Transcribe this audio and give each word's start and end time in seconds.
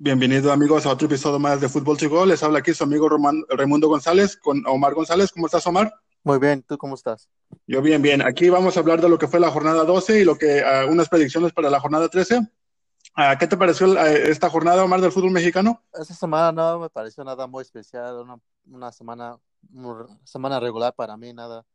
Bienvenido 0.00 0.52
amigos 0.52 0.86
a 0.86 0.90
otro 0.90 1.08
episodio 1.08 1.40
más 1.40 1.60
de 1.60 1.68
Fútbol 1.68 1.96
Chico. 1.96 2.24
Les 2.24 2.40
habla 2.44 2.60
aquí 2.60 2.72
su 2.72 2.84
amigo 2.84 3.08
Román, 3.08 3.42
Raimundo 3.48 3.88
González 3.88 4.36
con 4.36 4.64
Omar 4.64 4.94
González. 4.94 5.32
¿Cómo 5.32 5.46
estás, 5.46 5.66
Omar? 5.66 5.92
Muy 6.22 6.38
bien, 6.38 6.62
¿tú 6.62 6.78
cómo 6.78 6.94
estás? 6.94 7.28
Yo 7.66 7.82
bien, 7.82 8.00
bien. 8.00 8.22
Aquí 8.22 8.48
vamos 8.48 8.76
a 8.76 8.80
hablar 8.80 9.00
de 9.00 9.08
lo 9.08 9.18
que 9.18 9.26
fue 9.26 9.40
la 9.40 9.50
jornada 9.50 9.82
12 9.82 10.20
y 10.20 10.24
lo 10.24 10.38
que 10.38 10.62
uh, 10.62 10.88
unas 10.88 11.08
predicciones 11.08 11.52
para 11.52 11.68
la 11.68 11.80
jornada 11.80 12.08
13. 12.08 12.38
Uh, 12.38 13.38
¿Qué 13.40 13.48
te 13.48 13.56
pareció 13.56 13.88
uh, 13.88 13.96
esta 13.96 14.48
jornada, 14.48 14.84
Omar, 14.84 15.00
del 15.00 15.10
fútbol 15.10 15.32
mexicano? 15.32 15.82
Esta 15.92 16.14
semana 16.14 16.52
no 16.52 16.78
me 16.78 16.90
pareció 16.90 17.24
nada 17.24 17.48
muy 17.48 17.62
especial, 17.62 18.20
una, 18.20 18.38
una 18.66 18.92
semana, 18.92 19.36
una 19.74 20.06
semana 20.22 20.60
regular 20.60 20.94
para 20.94 21.16
mí, 21.16 21.32
nada, 21.32 21.66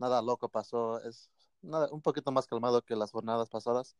nada 0.00 0.20
loco 0.20 0.48
pasó. 0.48 1.00
Es 1.04 1.30
nada, 1.60 1.88
un 1.92 2.02
poquito 2.02 2.32
más 2.32 2.48
calmado 2.48 2.82
que 2.82 2.96
las 2.96 3.12
jornadas 3.12 3.48
pasadas. 3.48 3.94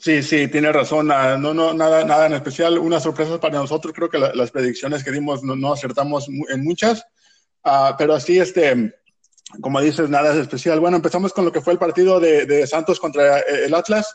Sí, 0.00 0.22
sí, 0.22 0.46
tiene 0.46 0.70
razón. 0.70 1.10
Uh, 1.10 1.36
no, 1.38 1.52
no, 1.52 1.74
nada, 1.74 2.04
nada 2.04 2.26
en 2.26 2.34
especial. 2.34 2.78
Una 2.78 3.00
sorpresa 3.00 3.40
para 3.40 3.58
nosotros. 3.58 3.92
Creo 3.92 4.08
que 4.08 4.18
la, 4.18 4.32
las 4.32 4.52
predicciones 4.52 5.02
que 5.02 5.10
dimos 5.10 5.42
no, 5.42 5.56
no 5.56 5.72
acertamos 5.72 6.28
en 6.28 6.64
muchas. 6.64 7.04
Uh, 7.64 7.96
pero 7.98 8.14
así, 8.14 8.38
este, 8.38 8.94
como 9.60 9.80
dices, 9.80 10.08
nada 10.08 10.32
es 10.32 10.38
especial. 10.38 10.78
Bueno, 10.78 10.98
empezamos 10.98 11.32
con 11.32 11.44
lo 11.44 11.50
que 11.50 11.60
fue 11.60 11.72
el 11.72 11.80
partido 11.80 12.20
de, 12.20 12.46
de 12.46 12.64
Santos 12.68 13.00
contra 13.00 13.40
el 13.40 13.74
Atlas. 13.74 14.14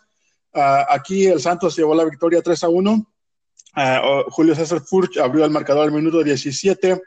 Uh, 0.54 0.88
aquí 0.88 1.28
el 1.28 1.42
Santos 1.42 1.76
llevó 1.76 1.94
la 1.94 2.06
victoria 2.06 2.42
3 2.42 2.64
a 2.64 2.70
1. 2.70 3.10
Julio 4.30 4.56
César 4.56 4.82
Furch 4.82 5.18
abrió 5.18 5.44
el 5.44 5.52
marcador 5.52 5.84
al 5.84 5.92
minuto 5.92 6.24
17. 6.24 7.02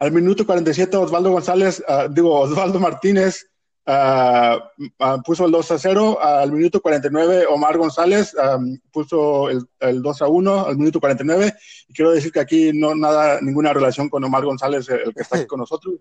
Al 0.00 0.10
minuto 0.10 0.46
47, 0.46 0.96
Osvaldo 0.96 1.30
González, 1.30 1.84
digo, 2.12 2.40
Osvaldo 2.40 2.80
Martínez 2.80 3.49
Uh, 3.90 4.56
uh, 5.00 5.22
puso 5.24 5.46
el 5.46 5.50
2 5.50 5.70
a 5.72 5.78
0 5.78 6.22
al 6.22 6.52
minuto 6.52 6.80
49 6.80 7.46
Omar 7.48 7.76
González 7.76 8.34
um, 8.34 8.78
puso 8.92 9.50
el, 9.50 9.66
el, 9.80 10.00
2 10.00 10.22
a 10.22 10.28
1 10.28 10.66
al 10.66 10.76
minuto 10.76 11.00
49 11.00 11.52
y 11.88 11.92
quiero 11.92 12.12
decir 12.12 12.30
que 12.30 12.38
aquí 12.38 12.70
no 12.72 12.94
nada 12.94 13.40
ninguna 13.40 13.72
relación 13.72 14.08
con 14.08 14.22
Omar 14.22 14.44
González 14.44 14.88
el 14.90 15.12
que 15.12 15.22
está 15.22 15.38
aquí 15.38 15.46
con 15.46 15.58
nosotros 15.58 15.94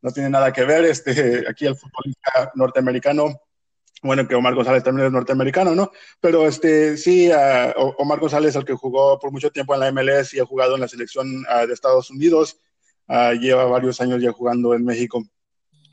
no, 0.00 0.10
tiene 0.10 0.30
nada 0.30 0.52
que 0.52 0.64
ver. 0.64 0.84
Este 0.84 1.44
aquí 1.48 1.66
el 1.66 1.76
futbolista 1.76 2.50
norteamericano 2.56 3.40
bueno 4.02 4.26
que 4.26 4.34
Omar 4.34 4.56
González 4.56 4.82
también 4.82 5.06
es 5.06 5.12
norteamericano 5.12 5.76
no 5.76 5.92
pero 6.18 6.48
este 6.48 6.96
sí 6.96 7.30
uh, 7.30 7.92
Omar 7.98 8.18
González 8.18 8.56
el 8.56 8.64
que 8.64 8.74
jugó 8.74 9.20
por 9.20 9.30
mucho 9.30 9.52
tiempo 9.52 9.74
en 9.74 9.80
la 9.80 9.92
MLS 9.92 10.34
y 10.34 10.40
ha 10.40 10.44
jugado 10.44 10.74
en 10.74 10.80
la 10.80 10.88
selección 10.88 11.44
de 11.44 11.72
Estados 11.72 12.10
Unidos 12.10 12.58
lleva 13.38 13.66
varios 13.66 14.00
años 14.00 14.20
ya 14.20 14.32
jugando 14.32 14.74
en 14.74 14.84
México 14.84 15.22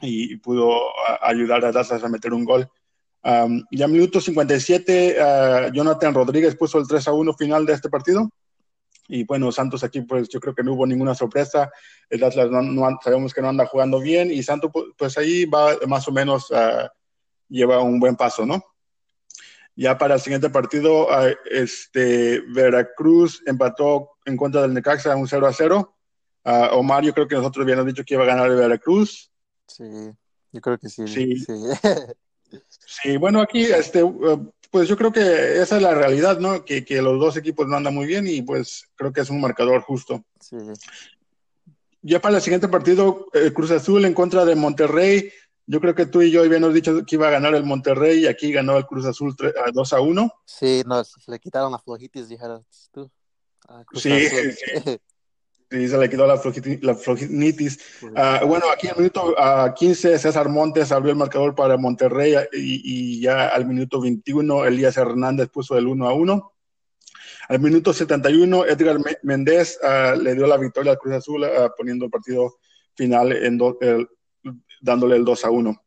y 0.02 0.38
pudo 0.38 0.80
ayudar 1.22 1.66
a 1.66 1.72
Dallas 1.72 2.04
a 2.04 2.10
meter 2.10 2.34
un 2.34 2.46
gol. 2.46 2.70
Um, 3.22 3.66
ya 3.70 3.86
en 3.86 3.92
minuto 3.92 4.22
57, 4.22 5.18
uh, 5.20 5.74
Jonathan 5.74 6.14
Rodríguez 6.14 6.56
puso 6.56 6.80
el 6.80 6.88
3 6.88 7.10
a 7.10 7.14
1 7.14 7.34
final 7.34 7.66
de 7.66 7.74
este 7.74 7.90
partido. 7.90 8.30
Y 9.08 9.24
bueno, 9.24 9.52
Santos 9.52 9.84
aquí, 9.84 10.02
pues 10.02 10.30
yo 10.30 10.40
creo 10.40 10.54
que 10.54 10.64
no 10.64 10.74
hubo 10.74 10.86
ninguna 10.86 11.16
sorpresa. 11.16 11.70
El 12.10 12.24
Atlas 12.24 12.50
no, 12.50 12.62
no, 12.62 13.00
sabemos 13.04 13.34
que 13.34 13.42
no 13.42 13.50
anda 13.50 13.66
jugando 13.66 14.00
bien 14.00 14.32
y 14.32 14.44
Santos, 14.44 14.72
pues 14.98 15.18
ahí 15.18 15.46
va 15.46 15.76
más 15.88 16.08
o 16.08 16.12
menos, 16.12 16.50
uh, 16.52 16.88
lleva 17.50 17.82
un 17.82 18.00
buen 18.00 18.16
paso, 18.16 18.46
¿no? 18.46 18.64
Ya 19.76 19.98
para 19.98 20.16
el 20.16 20.22
siguiente 20.22 20.50
partido, 20.50 21.08
uh, 21.08 21.36
este, 21.50 22.42
Veracruz 22.54 23.42
empató 23.46 24.12
en 24.26 24.38
contra 24.38 24.62
del 24.62 24.74
Necaxa 24.74 25.16
un 25.16 25.28
0 25.28 25.48
a 25.48 25.54
0. 25.54 25.96
Omar, 26.72 27.04
yo 27.04 27.14
creo 27.14 27.28
que 27.28 27.36
nosotros 27.36 27.64
habíamos 27.64 27.86
dicho 27.86 28.04
que 28.04 28.16
iba 28.16 28.24
a 28.24 28.28
ganar 28.28 28.50
el 28.50 28.56
Veracruz. 28.56 29.30
Sí, 29.70 29.84
yo 30.52 30.62
creo 30.62 30.78
que 30.78 30.90
sí. 30.90 31.08
Sí, 31.08 31.38
sí. 31.38 31.54
sí 32.70 33.18
bueno, 33.18 33.42
aquí, 33.42 33.64
este, 33.64 34.04
pues 34.72 34.88
yo 34.88 34.98
creo 34.98 35.12
que 35.12 35.62
esa 35.62 35.78
es 35.78 35.82
la 35.82 35.94
realidad, 35.94 36.40
¿no? 36.40 36.66
Que, 36.66 36.84
que, 36.84 37.02
los 37.02 37.20
dos 37.20 37.38
equipos 37.38 37.68
no 37.68 37.78
andan 37.78 37.94
muy 37.94 38.06
bien 38.06 38.28
y 38.28 38.42
pues 38.42 38.86
creo 38.96 39.14
que 39.14 39.22
es 39.22 39.30
un 39.30 39.42
marcador 39.42 39.82
justo. 39.82 40.24
Sí. 40.40 40.58
Ya 42.02 42.22
para 42.22 42.38
el 42.38 42.42
siguiente 42.42 42.68
partido, 42.68 43.28
eh, 43.34 43.52
Cruz 43.54 43.72
Azul 43.72 44.06
en 44.06 44.14
contra 44.14 44.46
de 44.46 44.56
Monterrey. 44.56 45.32
Yo 45.66 45.80
creo 45.80 45.94
que 45.94 46.08
tú 46.08 46.22
y 46.22 46.32
yo 46.32 46.42
habíamos 46.42 46.74
dicho 46.74 47.06
que 47.06 47.16
iba 47.16 47.28
a 47.28 47.32
ganar 47.32 47.54
el 47.54 47.64
Monterrey 47.64 48.22
y 48.22 48.28
aquí 48.28 48.52
ganó 48.52 48.78
el 48.78 48.88
Cruz 48.88 49.06
Azul 49.06 49.36
3, 49.36 49.54
a 49.68 49.72
2 49.72 49.94
a 49.94 50.02
1. 50.02 50.34
Sí, 50.46 50.82
no, 50.86 51.04
le 51.28 51.40
quitaron 51.40 51.72
la 51.72 51.78
flojitis, 51.78 52.28
dijeras 52.28 52.90
tú. 52.92 53.12
sí, 53.94 54.28
sí. 54.28 55.00
Sí, 55.72 55.88
se 55.88 55.98
le 56.00 56.10
quitó 56.10 56.26
la, 56.26 56.42
la 56.82 56.96
flojinitis. 56.96 57.80
Uh, 58.02 58.46
bueno, 58.48 58.66
aquí 58.74 58.88
el 58.88 58.96
minuto 58.98 59.36
uh, 59.38 59.72
15, 59.74 60.18
César 60.18 60.50
Montes 60.50 60.92
abrió 60.92 61.12
el 61.12 61.18
marcador 61.18 61.54
para 61.54 61.78
Monterrey 61.78 62.34
y, 62.54 63.18
y, 63.18 63.22
ya 63.22 63.50
al 63.50 63.68
minuto 63.68 64.02
21, 64.02 64.66
Elías 64.66 64.98
Hernández 64.98 65.50
puso 65.50 65.78
el 65.78 65.86
1 65.86 66.10
a 66.10 66.14
1. 66.14 66.54
Al 67.50 67.60
minuto 67.60 67.94
71, 67.94 68.66
Edgar 68.66 68.98
Méndez 69.22 69.80
uh, 69.84 70.20
le 70.20 70.34
dio 70.34 70.48
la 70.48 70.58
victoria 70.58 70.94
al 70.94 70.98
Cruz 70.98 71.16
Azul, 71.16 71.46
poniendo 71.78 72.06
el 72.06 72.12
partido 72.12 72.56
final, 72.96 73.32
en 73.32 73.58
do, 73.58 73.78
el, 73.82 74.08
dándole 74.82 75.18
el 75.18 75.26
2 75.26 75.46
a 75.46 75.52
1. 75.52 75.84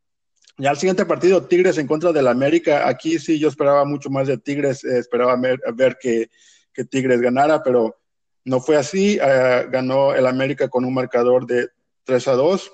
Ya 0.58 0.70
al 0.70 0.76
siguiente 0.76 1.06
partido, 1.06 1.44
Tigres 1.46 1.78
en 1.78 1.88
contra 1.88 2.12
del 2.12 2.28
América. 2.28 2.86
Aquí 2.86 3.18
sí 3.18 3.38
yo 3.38 3.48
esperaba 3.48 3.84
mucho 3.84 4.10
más 4.10 4.28
de 4.28 4.38
Tigres, 4.38 4.84
eh, 4.84 4.98
esperaba 4.98 5.34
ver, 5.36 5.58
ver 5.74 5.96
que, 6.00 6.30
que 6.72 6.84
Tigres 6.84 7.20
ganara, 7.20 7.62
pero 7.62 8.01
no 8.44 8.60
fue 8.60 8.76
así, 8.76 9.18
uh, 9.18 9.70
ganó 9.70 10.14
el 10.14 10.26
América 10.26 10.68
con 10.68 10.84
un 10.84 10.94
marcador 10.94 11.46
de 11.46 11.68
3 12.04 12.28
a 12.28 12.32
2. 12.32 12.72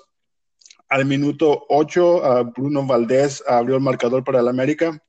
Al 0.89 1.05
minuto 1.05 1.65
8, 1.69 2.15
uh, 2.15 2.51
Bruno 2.51 2.85
Valdés 2.85 3.43
abrió 3.47 3.75
el 3.75 3.81
marcador 3.81 4.23
para 4.23 4.39
el 4.39 4.47
América. 4.47 5.03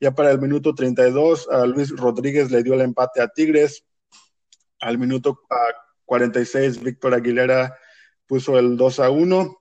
Ya 0.00 0.14
para 0.14 0.30
el 0.30 0.40
minuto 0.40 0.74
32, 0.74 1.46
uh, 1.46 1.66
Luis 1.66 1.90
Rodríguez 1.90 2.50
le 2.50 2.62
dio 2.62 2.74
el 2.74 2.82
empate 2.82 3.22
a 3.22 3.28
Tigres. 3.28 3.84
Al 4.80 4.98
minuto 4.98 5.40
46, 6.06 6.82
Víctor 6.82 7.14
Aguilera 7.14 7.78
puso 8.26 8.58
el 8.58 8.76
2 8.76 9.00
a 9.00 9.10
1. 9.10 9.58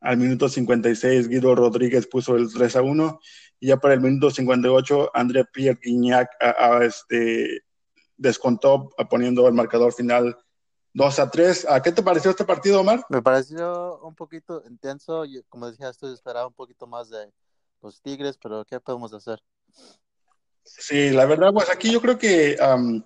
Al 0.00 0.16
minuto 0.16 0.48
56, 0.48 1.28
Guido 1.28 1.54
Rodríguez 1.54 2.06
puso 2.06 2.36
el 2.36 2.52
3 2.52 2.76
a 2.76 2.82
1. 2.82 3.20
Y 3.60 3.68
ya 3.68 3.78
para 3.78 3.94
el 3.94 4.00
minuto 4.00 4.30
58, 4.30 5.12
André 5.14 5.44
Pierre 5.44 5.78
Guignac 5.82 6.28
este, 6.82 7.62
descontó 8.18 8.90
poniendo 9.08 9.46
el 9.48 9.54
marcador 9.54 9.94
final 9.94 10.36
2 10.92 11.18
a 11.18 11.30
3. 11.30 11.66
¿A 11.70 11.80
qué 11.80 11.92
te 11.92 12.02
pareció 12.02 12.30
este 12.30 12.44
partido, 12.44 12.80
Omar? 12.80 13.04
Me 13.08 13.22
pareció 13.22 14.00
un 14.00 14.14
poquito 14.14 14.62
intenso. 14.68 15.24
y 15.24 15.42
Como 15.48 15.70
decía, 15.70 15.88
estoy 15.88 16.12
esperaba 16.12 16.48
un 16.48 16.54
poquito 16.54 16.86
más 16.86 17.08
de 17.08 17.32
los 17.80 18.02
Tigres, 18.02 18.36
pero 18.36 18.64
¿qué 18.64 18.80
podemos 18.80 19.12
hacer? 19.14 19.40
Sí, 20.64 21.10
la 21.10 21.24
verdad, 21.24 21.52
pues 21.52 21.70
aquí 21.70 21.90
yo 21.90 22.00
creo 22.00 22.18
que 22.18 22.56
um, 22.60 23.02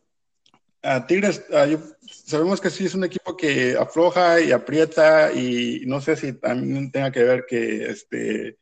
a 0.82 1.06
Tigres, 1.06 1.44
uh, 1.50 1.66
yo, 1.66 1.78
sabemos 2.08 2.60
que 2.60 2.70
sí 2.70 2.86
es 2.86 2.94
un 2.94 3.04
equipo 3.04 3.36
que 3.36 3.76
afloja 3.76 4.40
y 4.40 4.50
aprieta 4.50 5.32
y 5.32 5.82
no 5.86 6.00
sé 6.00 6.16
si 6.16 6.32
también 6.32 6.90
tenga 6.90 7.12
que 7.12 7.22
ver 7.22 7.44
que 7.46 7.84
este 7.90 8.58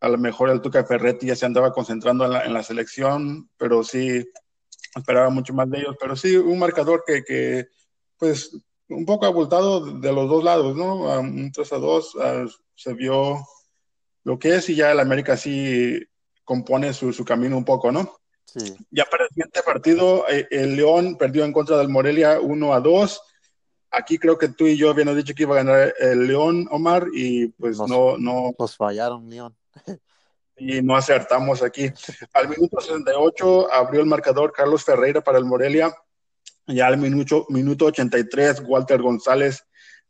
a 0.00 0.08
lo 0.08 0.18
mejor 0.18 0.50
el 0.50 0.60
Tuca 0.60 0.84
Ferretti 0.84 1.26
ya 1.26 1.34
se 1.34 1.46
andaba 1.46 1.72
concentrando 1.72 2.26
en 2.26 2.32
la, 2.32 2.44
en 2.44 2.52
la 2.52 2.62
selección, 2.62 3.48
pero 3.56 3.82
sí 3.82 4.24
esperaba 4.98 5.30
mucho 5.30 5.52
más 5.54 5.70
de 5.70 5.78
ellos, 5.78 5.96
pero 6.00 6.16
sí 6.16 6.36
un 6.36 6.58
marcador 6.58 7.04
que, 7.06 7.22
que 7.24 7.68
pues 8.18 8.56
un 8.88 9.04
poco 9.04 9.26
abultado 9.26 9.98
de 9.98 10.12
los 10.12 10.28
dos 10.28 10.44
lados, 10.44 10.76
¿no? 10.76 11.18
Un 11.18 11.50
3 11.52 11.72
a 11.72 11.76
2 11.78 12.14
uh, 12.14 12.50
se 12.74 12.94
vio 12.94 13.40
lo 14.24 14.38
que 14.38 14.56
es 14.56 14.68
y 14.68 14.76
ya 14.76 14.92
el 14.92 15.00
América 15.00 15.36
sí 15.36 16.00
compone 16.44 16.92
su, 16.92 17.12
su 17.12 17.24
camino 17.24 17.56
un 17.56 17.64
poco, 17.64 17.90
¿no? 17.90 18.18
Sí. 18.44 18.74
Ya 18.90 19.04
para 19.04 19.24
el 19.24 19.30
siguiente 19.30 19.62
partido, 19.62 20.24
eh, 20.28 20.46
el 20.50 20.76
León 20.76 21.16
perdió 21.16 21.44
en 21.44 21.52
contra 21.52 21.78
del 21.78 21.88
Morelia 21.88 22.40
1 22.40 22.72
a 22.72 22.80
2. 22.80 23.20
Aquí 23.90 24.18
creo 24.18 24.38
que 24.38 24.48
tú 24.48 24.66
y 24.66 24.76
yo 24.76 24.90
habíamos 24.90 25.16
dicho 25.16 25.34
que 25.34 25.42
iba 25.42 25.54
a 25.54 25.64
ganar 25.64 25.94
el 25.98 26.26
León, 26.26 26.68
Omar, 26.70 27.06
y 27.12 27.48
pues 27.48 27.78
nos, 27.78 27.88
no, 27.88 28.18
no. 28.18 28.54
Nos 28.58 28.76
fallaron, 28.76 29.28
León. 29.28 29.56
y 30.56 30.82
no 30.82 30.96
acertamos 30.96 31.62
aquí. 31.62 31.90
Al 32.32 32.48
minuto 32.48 32.80
68 32.80 33.72
abrió 33.72 34.00
el 34.00 34.06
marcador 34.06 34.52
Carlos 34.52 34.84
Ferreira 34.84 35.20
para 35.20 35.38
el 35.38 35.44
Morelia. 35.44 35.94
Ya 36.66 36.86
al 36.86 36.98
minuto, 36.98 37.46
minuto 37.48 37.86
83 37.86 38.62
Walter 38.66 39.00
González 39.00 39.64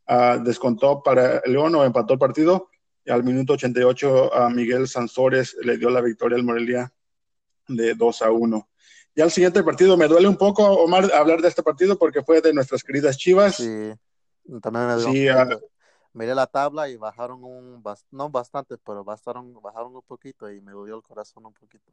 uh, 0.07 0.41
descontó 0.43 1.03
para 1.03 1.41
León 1.45 1.75
o 1.75 1.83
empató 1.83 2.13
el 2.13 2.19
partido. 2.19 2.69
Y 3.05 3.11
al 3.11 3.23
minuto 3.23 3.53
88 3.53 4.33
a 4.33 4.47
uh, 4.47 4.49
Miguel 4.49 4.87
Sansores 4.87 5.55
le 5.61 5.77
dio 5.77 5.89
la 5.89 6.01
victoria 6.01 6.37
al 6.37 6.43
Morelia 6.43 6.91
de 7.67 7.93
2 7.93 8.21
a 8.21 8.31
1. 8.31 8.69
Y 9.15 9.21
al 9.21 9.31
siguiente 9.31 9.63
partido 9.63 9.97
me 9.97 10.07
duele 10.07 10.27
un 10.27 10.37
poco, 10.37 10.63
Omar, 10.63 11.11
hablar 11.13 11.41
de 11.41 11.47
este 11.47 11.63
partido 11.63 11.97
porque 11.97 12.21
fue 12.21 12.39
de 12.39 12.53
nuestras 12.53 12.83
queridas 12.83 13.17
Chivas. 13.17 13.55
Sí, 13.55 13.91
también 14.61 14.87
me 14.87 14.95
dio 14.97 15.11
sí, 15.11 15.29
uh, 15.29 15.59
miré 16.17 16.35
la 16.35 16.47
tabla 16.47 16.89
y 16.89 16.97
bajaron 16.97 17.43
un, 17.43 17.83
no 18.11 18.29
bastante, 18.29 18.77
pero 18.77 19.03
bajaron, 19.03 19.53
bajaron 19.61 19.95
un 19.95 20.01
poquito 20.01 20.51
y 20.51 20.59
me 20.61 20.71
dolió 20.71 20.95
el 20.95 21.03
corazón 21.03 21.45
un 21.45 21.53
poquito. 21.53 21.91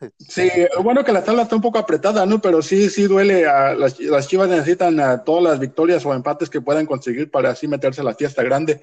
Sí, 0.18 0.48
bueno 0.82 1.04
que 1.04 1.12
la 1.12 1.22
tabla 1.22 1.42
está 1.42 1.56
un 1.56 1.60
poco 1.60 1.76
apretada, 1.76 2.24
¿no? 2.24 2.40
Pero 2.40 2.62
sí, 2.62 2.88
sí 2.88 3.02
duele. 3.02 3.46
A 3.46 3.74
las, 3.74 4.00
las 4.00 4.28
Chivas 4.28 4.48
necesitan 4.48 4.98
a 4.98 5.22
todas 5.22 5.44
las 5.44 5.60
victorias 5.60 6.06
o 6.06 6.14
empates 6.14 6.48
que 6.48 6.62
puedan 6.62 6.86
conseguir 6.86 7.30
para 7.30 7.50
así 7.50 7.68
meterse 7.68 8.00
a 8.00 8.04
la 8.04 8.14
fiesta 8.14 8.42
grande. 8.42 8.80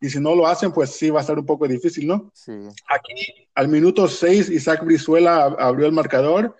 Y 0.00 0.10
si 0.10 0.18
no 0.18 0.34
lo 0.34 0.48
hacen, 0.48 0.72
pues 0.72 0.90
sí 0.90 1.10
va 1.10 1.20
a 1.20 1.22
estar 1.22 1.38
un 1.38 1.46
poco 1.46 1.68
difícil, 1.68 2.06
¿no? 2.08 2.30
Sí. 2.34 2.52
Aquí, 2.88 3.48
al 3.54 3.68
minuto 3.68 4.08
6, 4.08 4.50
Isaac 4.50 4.84
Brizuela 4.84 5.44
abrió 5.44 5.86
el 5.86 5.92
marcador. 5.92 6.56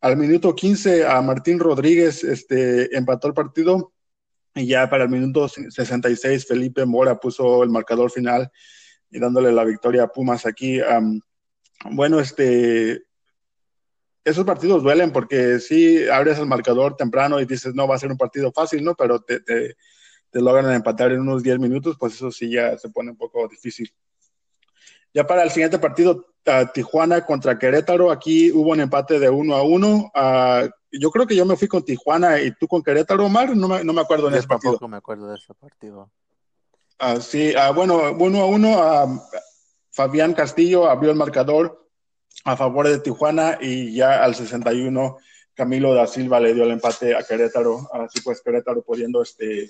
Al 0.00 0.16
minuto 0.16 0.54
15 0.54 1.06
a 1.06 1.20
Martín 1.22 1.58
Rodríguez 1.58 2.24
este, 2.24 2.94
empató 2.96 3.28
el 3.28 3.34
partido 3.34 3.93
y 4.54 4.66
ya 4.66 4.88
para 4.88 5.04
el 5.04 5.10
minuto 5.10 5.48
66 5.48 6.46
Felipe 6.46 6.86
Mora 6.86 7.18
puso 7.18 7.62
el 7.62 7.70
marcador 7.70 8.10
final 8.10 8.50
y 9.10 9.18
dándole 9.18 9.52
la 9.52 9.64
victoria 9.64 10.04
a 10.04 10.08
Pumas 10.08 10.46
aquí. 10.46 10.80
bueno, 11.90 12.20
este, 12.20 13.02
esos 14.24 14.44
partidos 14.44 14.82
duelen 14.82 15.12
porque 15.12 15.60
sí 15.60 16.08
abres 16.08 16.38
el 16.38 16.46
marcador 16.46 16.96
temprano 16.96 17.40
y 17.40 17.44
dices, 17.44 17.74
no, 17.74 17.86
va 17.86 17.96
a 17.96 17.98
ser 17.98 18.10
un 18.10 18.16
partido 18.16 18.50
fácil, 18.52 18.82
¿no? 18.82 18.94
Pero 18.94 19.20
te, 19.20 19.40
te, 19.40 19.76
logran 20.32 20.72
empatar 20.72 21.12
en 21.12 21.20
unos 21.20 21.42
10 21.42 21.60
minutos, 21.60 21.96
pues 21.98 22.14
eso 22.14 22.32
sí 22.32 22.50
ya 22.50 22.76
se 22.76 22.88
pone 22.88 23.10
un 23.10 23.16
poco 23.16 23.46
difícil. 23.46 23.92
Ya 25.14 25.26
para 25.26 25.44
el 25.44 25.50
siguiente 25.50 25.78
partido, 25.78 26.26
Tijuana 26.74 27.24
contra 27.24 27.58
Querétaro, 27.58 28.10
aquí 28.10 28.52
hubo 28.52 28.72
un 28.72 28.80
empate 28.80 29.18
de 29.18 29.30
uno 29.30 29.54
a 29.54 29.62
uno. 29.62 30.10
yo 30.90 31.10
creo 31.10 31.26
que 31.26 31.36
yo 31.36 31.46
me 31.46 31.56
fui 31.56 31.68
con 31.68 31.84
Tijuana 31.84 32.40
y 32.40 32.50
tú 32.52 32.66
con 32.66 32.82
Querétaro, 32.82 33.26
Omar, 33.26 33.56
no 33.56 33.68
me, 33.68 33.84
no 33.84 33.92
me 33.92 34.00
acuerdo 34.00 34.28
en 34.28 34.34
ese 34.34 34.48
partido. 34.48 34.72
Tampoco 34.72 34.88
me 34.88 34.96
acuerdo 34.96 35.28
de 35.28 35.36
ese 35.36 35.54
partido. 35.54 36.10
Ah, 36.98 37.20
sí, 37.20 37.54
ah, 37.56 37.70
bueno, 37.70 38.12
uno 38.18 38.40
a 38.40 38.46
uno, 38.46 39.22
Fabián 39.90 40.34
Castillo 40.34 40.90
abrió 40.90 41.12
el 41.12 41.16
marcador 41.16 41.88
a 42.44 42.56
favor 42.56 42.88
de 42.88 42.98
Tijuana 42.98 43.58
y 43.60 43.94
ya 43.94 44.22
al 44.22 44.34
61 44.34 45.16
Camilo 45.54 45.94
da 45.94 46.06
Silva 46.06 46.40
le 46.40 46.52
dio 46.52 46.64
el 46.64 46.72
empate 46.72 47.14
a 47.14 47.22
Querétaro, 47.22 47.88
así 47.92 48.20
pues 48.20 48.40
Querétaro 48.42 48.82
pudiendo 48.82 49.22
este, 49.22 49.68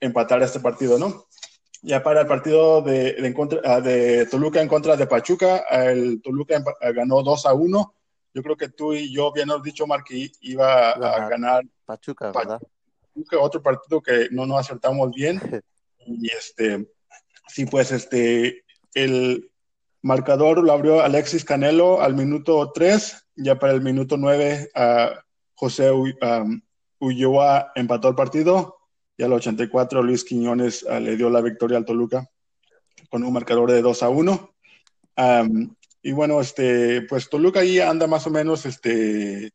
empatar 0.00 0.42
este 0.42 0.58
partido, 0.58 0.98
¿no? 0.98 1.26
Ya 1.82 2.02
para 2.02 2.22
el 2.22 2.26
partido 2.26 2.80
de, 2.80 3.14
de, 3.14 3.60
ah, 3.64 3.80
de 3.80 4.26
Toluca 4.26 4.62
en 4.62 4.68
contra 4.68 4.96
de 4.96 5.06
Pachuca, 5.06 5.64
el 5.70 6.22
Toluca 6.22 6.62
ganó 6.94 7.22
2 7.22 7.46
a 7.46 7.54
1. 7.54 7.94
Yo 8.34 8.42
creo 8.42 8.56
que 8.56 8.68
tú 8.68 8.94
y 8.94 9.12
yo 9.12 9.32
hemos 9.34 9.62
dicho, 9.62 9.86
Mark, 9.86 10.04
que 10.06 10.30
iba 10.40 10.92
a 10.92 11.28
ganar 11.28 11.64
Pachuca, 11.84 12.30
¿verdad? 12.30 12.60
Pachuca, 13.14 13.38
otro 13.40 13.62
partido 13.62 14.00
que 14.00 14.28
no 14.30 14.46
nos 14.46 14.60
acertamos 14.60 15.10
bien. 15.10 15.40
y 16.06 16.28
este, 16.32 16.88
sí, 17.48 17.66
pues 17.66 17.90
este, 17.90 18.64
el, 18.94 19.52
Marcador 20.02 20.62
lo 20.62 20.72
abrió 20.72 21.00
Alexis 21.00 21.44
Canelo 21.44 22.02
al 22.02 22.14
minuto 22.14 22.72
3, 22.72 23.28
ya 23.36 23.58
para 23.58 23.72
el 23.72 23.80
minuto 23.80 24.16
9 24.16 24.70
José 25.54 25.92
um, 25.92 26.60
Ulloa 26.98 27.70
empató 27.76 28.08
el 28.08 28.16
partido 28.16 28.78
y 29.22 29.24
al 29.24 29.32
84 29.32 30.02
Luis 30.02 30.24
Quiñones 30.24 30.82
uh, 30.82 30.98
le 30.98 31.16
dio 31.16 31.30
la 31.30 31.40
victoria 31.40 31.78
al 31.78 31.84
Toluca 31.84 32.28
con 33.08 33.22
un 33.22 33.32
marcador 33.32 33.70
de 33.70 33.80
2 33.80 34.02
a 34.02 34.08
1. 34.08 34.54
Um, 35.16 35.74
y 36.02 36.12
bueno, 36.12 36.40
este, 36.40 37.02
pues 37.02 37.30
Toluca 37.30 37.60
ahí 37.60 37.78
anda 37.78 38.06
más 38.08 38.26
o 38.26 38.30
menos 38.30 38.66
este, 38.66 39.52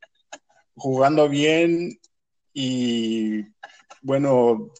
jugando 0.76 1.28
bien 1.28 2.00
y 2.54 3.42
bueno, 4.02 4.72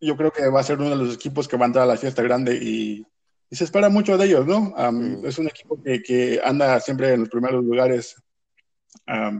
yo 0.00 0.16
creo 0.16 0.32
que 0.32 0.48
va 0.48 0.60
a 0.60 0.64
ser 0.64 0.78
uno 0.78 0.90
de 0.90 0.96
los 0.96 1.14
equipos 1.14 1.46
que 1.46 1.56
va 1.56 1.66
a 1.66 1.68
entrar 1.68 1.84
a 1.84 1.92
la 1.92 1.96
fiesta 1.96 2.22
grande 2.22 2.56
y 2.56 3.06
y 3.48 3.56
se 3.56 3.64
espera 3.64 3.88
mucho 3.88 4.18
de 4.18 4.26
ellos, 4.26 4.46
¿no? 4.46 4.74
Es 5.24 5.38
un 5.38 5.46
equipo 5.46 5.80
que, 5.82 6.40
anda 6.42 6.80
siempre 6.80 7.12
en 7.12 7.20
los 7.20 7.28
primeros 7.28 7.64
lugares, 7.64 8.16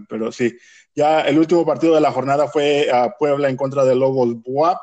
pero 0.09 0.31
sí. 0.31 0.57
Ya 0.97 1.21
el 1.21 1.39
último 1.39 1.67
partido 1.67 1.95
de 1.95 2.01
la 2.01 2.11
jornada 2.11 2.49
fue 2.49 2.91
a 2.91 3.15
Puebla 3.19 3.51
en 3.51 3.57
contra 3.59 3.85
de 3.85 3.95
Lobos 3.95 4.43
Buap. 4.43 4.79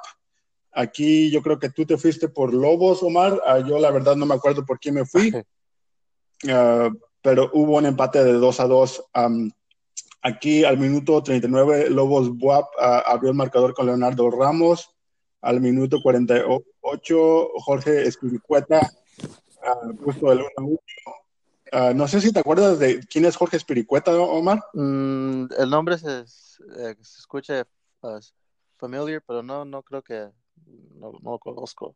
Aquí 0.71 1.31
yo 1.31 1.41
creo 1.41 1.57
que 1.57 1.71
tú 1.71 1.87
te 1.87 1.97
fuiste 1.97 2.29
por 2.29 2.53
Lobos, 2.53 3.01
Omar. 3.01 3.41
Ah, 3.47 3.57
yo 3.57 3.79
la 3.79 3.89
verdad 3.89 4.15
no 4.15 4.27
me 4.27 4.35
acuerdo 4.35 4.63
por 4.63 4.79
quién 4.79 4.93
me 4.93 5.05
fui, 5.05 5.33
ah, 6.49 6.89
pero 7.19 7.49
hubo 7.53 7.77
un 7.77 7.87
empate 7.87 8.23
de 8.23 8.33
2 8.33 8.59
a 8.59 8.67
2. 8.67 9.03
aquí 10.21 10.63
al 10.63 10.77
minuto 10.77 11.23
39, 11.23 11.89
Lobos 11.89 12.29
Buap 12.37 12.67
ah, 12.79 13.03
abrió 13.07 13.31
el 13.31 13.37
marcador 13.37 13.73
con 13.73 13.87
Leonardo 13.87 14.29
Ramos. 14.29 14.89
Al 15.41 15.59
minuto 15.59 15.99
48, 16.01 17.49
Jorge 17.65 18.03
Espiricueta 18.03 18.87
justo 20.05 20.29
del 20.29 20.39
1 20.39 20.67
1. 20.67 20.79
No 21.95 22.07
sé 22.07 22.21
si 22.21 22.31
te 22.31 22.39
acuerdas 22.39 22.79
de 22.79 22.99
quién 23.01 23.25
es 23.25 23.35
Jorge 23.35 23.57
Espiricueta, 23.57 24.13
Omar. 24.15 24.63
Mm, 24.73 25.45
el 25.57 25.69
nombre 25.69 25.97
se, 25.97 26.19
eh, 26.19 26.95
se 27.01 27.19
escucha 27.19 27.67
uh, 28.01 28.19
familiar, 28.77 29.23
pero 29.25 29.41
no, 29.41 29.65
no 29.65 29.81
creo 29.81 30.01
que 30.01 30.29
no, 30.95 31.11
lo 31.23 31.39
conozco. 31.39 31.95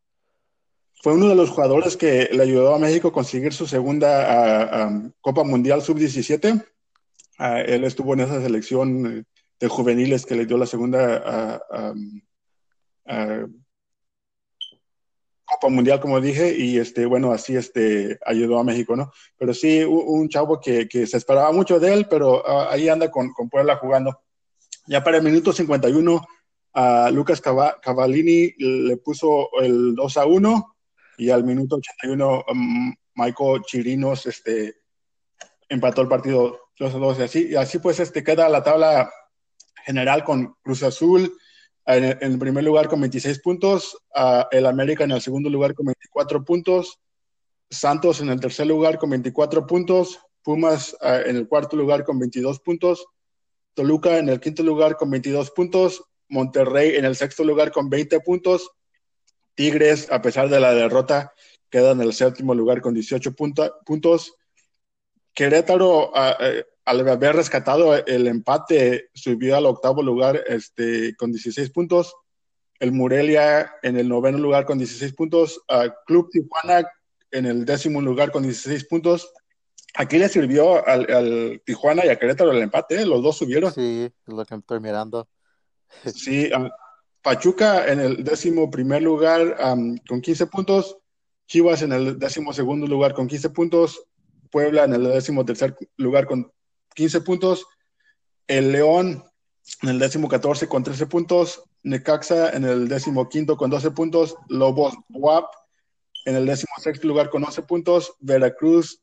Fue 1.00 1.14
uno 1.14 1.28
de 1.28 1.36
los 1.36 1.50
jugadores 1.50 1.96
que 1.96 2.28
le 2.32 2.42
ayudó 2.42 2.74
a 2.74 2.78
México 2.78 3.08
a 3.08 3.12
conseguir 3.12 3.52
su 3.52 3.66
segunda 3.68 4.90
Copa 5.20 5.44
Mundial 5.44 5.80
Sub-17. 5.80 6.66
él 7.38 7.84
estuvo 7.84 8.14
en 8.14 8.20
esa 8.20 8.42
selección 8.42 9.24
de 9.60 9.68
juveniles 9.68 10.26
que 10.26 10.34
le 10.34 10.44
dio 10.44 10.58
la 10.58 10.66
segunda 10.66 11.60
Copa 15.48 15.68
Mundial, 15.68 16.00
como 16.00 16.20
dije, 16.20 16.54
y 16.56 16.78
este, 16.78 17.06
bueno, 17.06 17.32
así 17.32 17.56
este, 17.56 18.18
ayudó 18.26 18.58
a 18.58 18.64
México, 18.64 18.94
¿no? 18.96 19.10
Pero 19.38 19.54
sí, 19.54 19.82
un 19.82 20.28
chavo 20.28 20.60
que, 20.60 20.86
que 20.86 21.06
se 21.06 21.16
esperaba 21.16 21.50
mucho 21.52 21.80
de 21.80 21.94
él, 21.94 22.06
pero 22.08 22.46
ah, 22.46 22.68
ahí 22.70 22.88
anda 22.88 23.10
con, 23.10 23.32
con, 23.32 23.48
Puebla 23.48 23.76
jugando. 23.76 24.20
Ya 24.86 25.02
para 25.02 25.16
el 25.16 25.22
minuto 25.22 25.52
51, 25.52 26.26
a 26.74 27.10
Lucas 27.10 27.40
Cavallini 27.40 28.52
le 28.58 28.96
puso 28.98 29.48
el 29.60 29.94
2 29.94 30.16
a 30.18 30.26
1, 30.26 30.76
y 31.18 31.30
al 31.30 31.44
minuto 31.44 31.76
81, 31.76 32.44
um, 32.48 32.94
Michael 33.14 33.62
Chirinos 33.62 34.26
este, 34.26 34.76
empató 35.68 36.02
el 36.02 36.08
partido 36.08 36.60
2 36.78 36.94
a 36.94 36.98
2, 36.98 37.18
y 37.18 37.22
así, 37.22 37.48
y 37.48 37.56
así 37.56 37.78
pues 37.78 38.00
este, 38.00 38.22
queda 38.22 38.48
la 38.48 38.62
tabla 38.62 39.10
general 39.84 40.24
con 40.24 40.56
Cruz 40.62 40.82
Azul, 40.82 41.32
en, 41.88 42.18
el 42.20 42.38
primer 42.38 42.64
lugar 42.64 42.88
con 42.88 43.00
26 43.00 43.40
puntos, 43.40 43.98
el 44.50 44.66
América 44.66 45.04
en 45.04 45.12
el 45.12 45.22
segundo 45.22 45.48
lugar 45.48 45.74
con 45.74 45.86
24 45.86 46.44
puntos, 46.44 47.00
Santos 47.70 48.20
en 48.20 48.28
el 48.28 48.40
tercer 48.40 48.66
lugar 48.66 48.98
con 48.98 49.10
24 49.10 49.66
puntos, 49.66 50.20
Pumas 50.42 50.96
en 51.02 51.36
el 51.36 51.48
cuarto 51.48 51.76
lugar 51.76 52.04
con 52.04 52.18
22 52.18 52.60
puntos, 52.60 53.06
Toluca 53.74 54.18
en 54.18 54.28
el 54.28 54.40
quinto 54.40 54.62
lugar 54.62 54.96
con 54.96 55.10
22 55.10 55.50
puntos, 55.50 56.04
Monterrey 56.28 56.96
en 56.96 57.04
el 57.04 57.16
sexto 57.16 57.42
lugar 57.42 57.72
con 57.72 57.88
20 57.88 58.20
puntos, 58.20 58.70
Tigres, 59.54 60.10
a 60.12 60.20
pesar 60.20 60.48
de 60.48 60.60
la 60.60 60.72
derrota, 60.74 61.32
queda 61.70 61.92
en 61.92 62.02
el 62.02 62.12
séptimo 62.12 62.54
lugar 62.54 62.80
con 62.80 62.94
18 62.94 63.34
puntos. 63.34 64.36
Querétaro, 65.34 66.12
eh, 66.40 66.64
al 66.88 67.06
haber 67.06 67.36
rescatado 67.36 67.94
el 67.94 68.26
empate, 68.26 69.10
subió 69.12 69.58
al 69.58 69.66
octavo 69.66 70.02
lugar 70.02 70.42
este, 70.46 71.14
con 71.16 71.30
16 71.30 71.68
puntos. 71.68 72.14
El 72.80 72.92
Murelia 72.92 73.72
en 73.82 73.98
el 73.98 74.08
noveno 74.08 74.38
lugar 74.38 74.64
con 74.64 74.78
16 74.78 75.12
puntos. 75.12 75.60
Club 76.06 76.30
Tijuana 76.30 76.88
en 77.30 77.44
el 77.44 77.66
décimo 77.66 78.00
lugar 78.00 78.30
con 78.30 78.42
16 78.42 78.86
puntos. 78.86 79.30
Aquí 79.96 80.16
le 80.16 80.30
sirvió 80.30 80.86
al, 80.86 81.60
Tijuana 81.66 82.06
y 82.06 82.08
a 82.08 82.18
Querétaro 82.18 82.52
el 82.52 82.62
empate, 82.62 83.02
¿eh? 83.02 83.04
los 83.04 83.22
dos 83.22 83.36
subieron. 83.36 83.70
Sí, 83.70 84.04
es 84.04 84.34
lo 84.34 84.44
que 84.46 84.54
estoy 84.54 84.80
mirando. 84.80 85.28
Sí, 86.14 86.50
Pachuca 87.22 87.90
en 87.90 88.00
el 88.00 88.24
décimo 88.24 88.70
primer 88.70 89.02
lugar 89.02 89.58
con 90.08 90.20
15 90.22 90.46
puntos. 90.46 90.96
Chivas 91.46 91.82
en 91.82 91.92
el 91.92 92.18
décimo 92.18 92.54
segundo 92.54 92.86
lugar 92.86 93.12
con 93.12 93.26
15 93.26 93.50
puntos. 93.50 94.06
Puebla 94.50 94.84
en 94.84 94.94
el 94.94 95.04
décimo 95.04 95.44
tercer 95.44 95.76
lugar 95.96 96.26
con 96.26 96.50
15 96.98 97.20
puntos. 97.20 97.64
El 98.48 98.72
León 98.72 99.22
en 99.82 99.88
el 99.88 100.00
décimo 100.00 100.28
14 100.28 100.66
con 100.66 100.82
13 100.82 101.06
puntos. 101.06 101.62
Necaxa 101.84 102.50
en 102.50 102.64
el 102.64 102.88
décimo 102.88 103.28
quinto 103.28 103.56
con 103.56 103.70
12 103.70 103.92
puntos. 103.92 104.34
Lobos 104.48 104.94
WAP 105.08 105.44
en 106.24 106.34
el 106.34 106.44
décimo 106.44 106.72
sexto 106.82 107.06
lugar 107.06 107.30
con 107.30 107.44
11 107.44 107.62
puntos. 107.62 108.14
Veracruz 108.18 109.00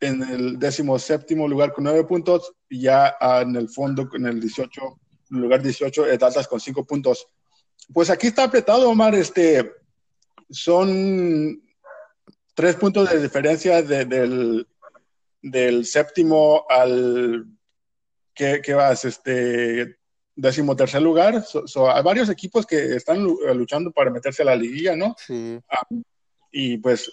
en 0.00 0.22
el 0.22 0.58
décimo 0.58 0.98
séptimo 0.98 1.48
lugar 1.48 1.72
con 1.72 1.84
9 1.84 2.04
puntos. 2.04 2.52
Y 2.68 2.82
ya 2.82 3.16
en 3.40 3.56
el 3.56 3.70
fondo, 3.70 4.06
en 4.12 4.26
el 4.26 4.38
18, 4.38 4.82
en 5.30 5.36
el 5.36 5.42
lugar 5.44 5.62
18, 5.62 6.04
Atlas 6.12 6.46
con 6.46 6.60
5 6.60 6.84
puntos. 6.84 7.26
Pues 7.94 8.10
aquí 8.10 8.26
está 8.26 8.44
apretado, 8.44 8.90
Omar. 8.90 9.14
Este, 9.14 9.72
son 10.50 11.58
tres 12.54 12.76
puntos 12.76 13.10
de 13.10 13.22
diferencia 13.22 13.82
del, 13.82 14.66
del 15.44 15.84
séptimo 15.84 16.64
al 16.70 17.46
¿qué, 18.34 18.74
vas? 18.74 19.04
Este 19.04 19.98
décimo 20.34 20.74
tercer 20.74 21.02
lugar. 21.02 21.44
hay 21.92 22.02
varios 22.02 22.28
equipos 22.30 22.66
que 22.66 22.96
están 22.96 23.22
luchando 23.22 23.92
para 23.92 24.10
meterse 24.10 24.42
a 24.42 24.46
la 24.46 24.56
liguilla, 24.56 24.96
¿no? 24.96 25.14
Sí. 25.18 25.60
Ah, 25.70 25.86
y 26.50 26.78
pues, 26.78 27.12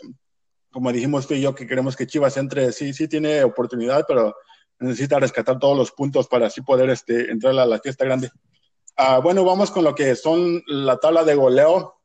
como 0.72 0.92
dijimos 0.94 1.28
tú 1.28 1.34
y 1.34 1.42
yo, 1.42 1.54
que 1.54 1.68
queremos 1.68 1.96
que 1.96 2.08
Chivas 2.08 2.38
entre, 2.38 2.72
sí, 2.72 2.94
sí 2.94 3.10
tiene 3.10 3.44
oportunidad, 3.44 4.06
pero 4.08 4.34
necesita 4.80 5.20
rescatar 5.20 5.60
todos 5.60 5.78
los 5.78 5.92
puntos 5.92 6.28
para 6.28 6.48
así 6.48 6.62
poder 6.62 6.90
este, 6.90 7.30
entrar 7.30 7.58
a 7.60 7.66
la 7.66 7.80
fiesta 7.80 8.06
grande. 8.06 8.32
Ah, 8.96 9.20
bueno, 9.20 9.44
vamos 9.44 9.72
con 9.72 9.84
lo 9.84 9.94
que 9.94 10.16
son 10.16 10.64
la 10.68 10.98
tabla 10.98 11.26
de 11.26 11.36
goleo. 11.36 11.96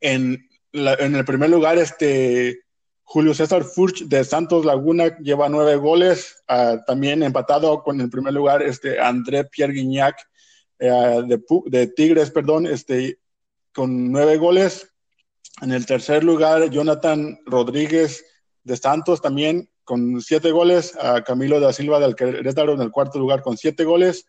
En, 0.00 0.48
en 0.72 1.14
el 1.14 1.24
primer 1.24 1.48
lugar, 1.48 1.78
este, 1.78 2.65
Julio 3.08 3.34
César 3.34 3.62
Furch 3.62 4.02
de 4.06 4.24
Santos 4.24 4.64
Laguna 4.64 5.16
lleva 5.18 5.48
nueve 5.48 5.76
goles. 5.76 6.42
Ah, 6.48 6.82
también 6.84 7.22
empatado 7.22 7.84
con 7.84 8.00
el 8.00 8.10
primer 8.10 8.34
lugar 8.34 8.62
este 8.62 9.00
André 9.00 9.44
Pierre 9.44 9.72
Guignac 9.72 10.16
eh, 10.80 11.22
de, 11.24 11.40
de, 11.66 11.86
Tigres, 11.86 12.32
perdón, 12.32 12.66
este, 12.66 13.20
con 13.72 14.10
nueve 14.10 14.36
goles. 14.38 14.92
En 15.62 15.70
el 15.70 15.86
tercer 15.86 16.24
lugar, 16.24 16.68
Jonathan 16.68 17.38
Rodríguez 17.46 18.24
de 18.64 18.76
Santos 18.76 19.22
también 19.22 19.70
con 19.84 20.20
siete 20.20 20.50
goles. 20.50 20.98
Camilo 21.24 21.60
da 21.60 21.72
Silva 21.72 22.00
del 22.00 22.16
Querétaro 22.16 22.72
en 22.72 22.80
el 22.80 22.90
cuarto 22.90 23.20
lugar 23.20 23.40
con 23.40 23.56
siete 23.56 23.84
goles. 23.84 24.26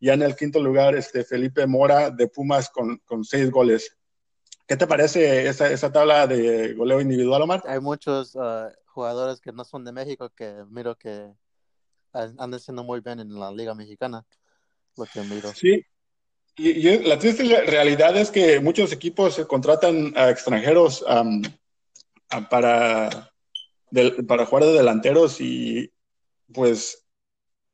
Ya 0.00 0.14
en 0.14 0.22
el 0.22 0.34
quinto 0.34 0.62
lugar, 0.62 0.96
este, 0.96 1.24
Felipe 1.24 1.66
Mora 1.66 2.08
de 2.10 2.26
Pumas 2.28 2.70
con 2.70 3.22
seis 3.22 3.50
goles. 3.50 3.94
¿Qué 4.66 4.76
te 4.76 4.86
parece 4.86 5.46
esa, 5.46 5.70
esa 5.70 5.92
tabla 5.92 6.26
de 6.26 6.72
goleo 6.74 7.00
individual, 7.00 7.42
Omar? 7.42 7.62
Hay 7.66 7.80
muchos 7.80 8.34
uh, 8.34 8.70
jugadores 8.86 9.40
que 9.40 9.52
no 9.52 9.64
son 9.64 9.84
de 9.84 9.92
México 9.92 10.30
que 10.30 10.64
miro 10.70 10.96
que 10.96 11.32
andan 12.12 12.60
siendo 12.60 12.84
muy 12.84 13.00
bien 13.00 13.20
en 13.20 13.38
la 13.38 13.50
Liga 13.50 13.74
Mexicana. 13.74 14.24
Lo 14.96 15.04
que 15.04 15.20
miro. 15.22 15.52
Sí. 15.52 15.84
Y, 16.56 16.98
la 16.98 17.18
triste 17.18 17.42
realidad 17.66 18.16
es 18.16 18.30
que 18.30 18.60
muchos 18.60 18.92
equipos 18.92 19.44
contratan 19.46 20.12
a 20.16 20.30
extranjeros 20.30 21.02
um, 21.02 21.42
para, 22.48 23.32
para 24.28 24.46
jugar 24.46 24.64
de 24.64 24.72
delanteros 24.72 25.40
y 25.40 25.92
pues 26.52 27.04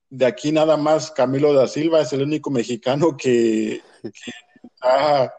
de 0.09 0.25
aquí 0.25 0.50
nada 0.50 0.78
más 0.78 1.11
Camilo 1.11 1.52
da 1.52 1.68
Silva 1.68 2.00
es 2.00 2.12
el 2.14 2.23
único 2.23 2.50
mexicano 2.50 3.16
que, 3.18 3.82
que 4.02 4.30
está 4.62 5.32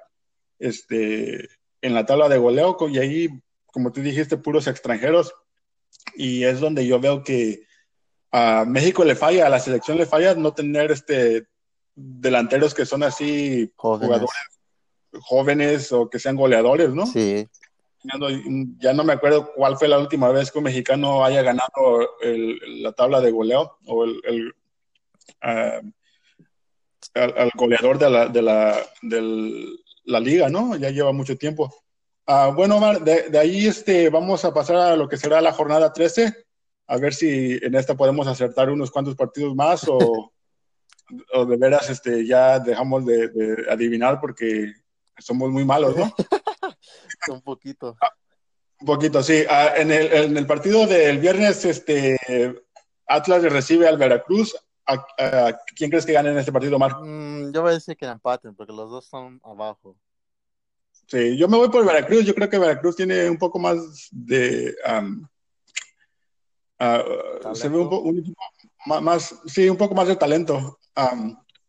este, 0.62 1.50
en 1.82 1.94
la 1.94 2.06
tabla 2.06 2.30
de 2.30 2.38
goleo 2.38 2.78
y 2.90 3.00
ahí, 3.00 3.30
como 3.66 3.92
tú 3.92 4.02
dijiste, 4.02 4.38
puros 4.38 4.68
extranjeros. 4.68 5.34
Y 6.16 6.44
es 6.44 6.60
donde 6.60 6.86
yo 6.86 7.00
veo 7.00 7.24
que 7.24 7.66
a 8.32 8.64
México 8.66 9.04
le 9.04 9.16
falla, 9.16 9.48
a 9.48 9.50
la 9.50 9.60
selección 9.60 9.98
le 9.98 10.06
falla 10.06 10.36
no 10.36 10.54
tener 10.54 10.92
este 10.92 11.48
delanteros 11.94 12.74
que 12.74 12.86
son 12.86 13.04
así 13.04 13.72
jugadores 13.76 14.30
jóvenes 15.20 15.92
o 15.92 16.10
que 16.10 16.20
sean 16.20 16.38
goleadores, 16.38 16.94
¿no? 16.94 17.06
Sí. 17.06 17.48
Ya 18.80 18.94
no, 18.94 19.04
me 19.04 19.14
acuerdo 19.14 19.52
cuál 19.54 19.78
fue 19.78 19.88
la 19.88 20.00
última 20.00 20.30
vez 20.30 20.52
que 20.52 20.58
un 20.58 20.64
mexicano 20.64 21.24
haya 21.24 21.44
ganado 21.44 22.10
la 22.22 22.94
tabla 22.94 23.22
de 23.22 23.30
goleo 23.30 23.78
o 23.86 24.06
el, 24.06 24.54
ah, 25.42 25.82
al, 27.14 27.52
goleador 27.54 28.00
de 28.00 28.10
la, 28.10 28.28
de 28.28 28.42
la, 28.42 28.80
del, 29.04 29.80
la 30.12 30.20
liga, 30.20 30.50
¿no? 30.50 30.76
Ya 30.76 30.90
lleva 30.90 31.12
mucho 31.12 31.38
tiempo. 31.38 31.74
Uh, 32.28 32.54
bueno, 32.54 32.78
Omar, 32.78 33.04
de, 33.04 33.38
ahí 33.38 33.68
este, 33.68 34.10
vamos 34.10 34.46
a 34.46 34.54
pasar 34.54 34.76
a 34.76 34.96
lo 34.96 35.08
que 35.08 35.18
será 35.18 35.42
la 35.42 35.52
jornada 35.52 35.92
13, 35.92 36.46
a 36.88 36.98
ver 36.98 37.14
si 37.14 37.60
en 37.62 37.76
esta 37.76 37.96
podemos 37.96 38.28
acertar 38.28 38.70
unos 38.70 38.92
cuantos 38.92 39.16
partidos 39.16 39.56
más 39.56 39.88
o, 39.88 40.32
o 41.34 41.46
de 41.46 41.58
veras 41.58 41.90
este, 41.90 42.26
ya 42.26 42.60
dejamos 42.60 43.06
de, 43.06 43.66
adivinar 43.70 44.20
porque 44.20 44.74
somos 45.18 45.50
muy 45.50 45.66
malos, 45.66 45.96
¿no? 45.96 46.14
un 47.30 47.42
poquito. 47.42 47.98
Ah, 48.02 48.14
un 48.80 48.88
poquito, 48.88 49.22
sí. 49.24 49.44
Ah, 49.50 49.74
en, 49.76 49.92
el, 49.92 50.14
en, 50.14 50.38
el, 50.38 50.46
partido 50.46 50.88
del 50.88 51.20
viernes, 51.20 51.66
este, 51.66 52.18
Atlas 53.08 53.44
recibe 53.44 53.88
al 53.88 53.98
Veracruz. 53.98 54.56
¿Quién 55.76 55.90
crees 55.90 56.06
que 56.06 56.14
gane 56.14 56.30
en 56.30 56.38
este 56.38 56.52
partido, 56.52 56.76
Omar? 56.76 56.96
Mm, 57.02 57.52
yo 57.52 57.62
voy 57.62 57.72
a 57.72 57.74
decir 57.76 57.96
que 57.98 58.06
empaten, 58.06 58.56
porque 58.56 58.74
los 58.74 58.90
dos 58.90 59.06
están 59.06 59.40
abajo. 59.44 59.96
Sí, 61.08 61.38
yo 61.38 61.48
me 61.48 61.58
voy 61.58 61.70
por 61.70 61.86
Veracruz. 61.86 62.26
Yo 62.26 62.34
creo 62.34 62.50
que 62.50 62.58
Veracruz 62.58 62.96
tiene 62.96 63.30
un 63.30 63.38
poco 63.38 63.60
más 63.60 64.10
de. 64.12 64.74
se 67.54 67.70
ve 67.70 67.78
un, 67.78 67.90
poco 67.90 68.14
más, 68.86 69.36
sí, 69.46 69.70
un 69.70 69.78
poco 69.78 69.94
más 69.94 70.08
de 70.08 70.16
talento. 70.16 70.80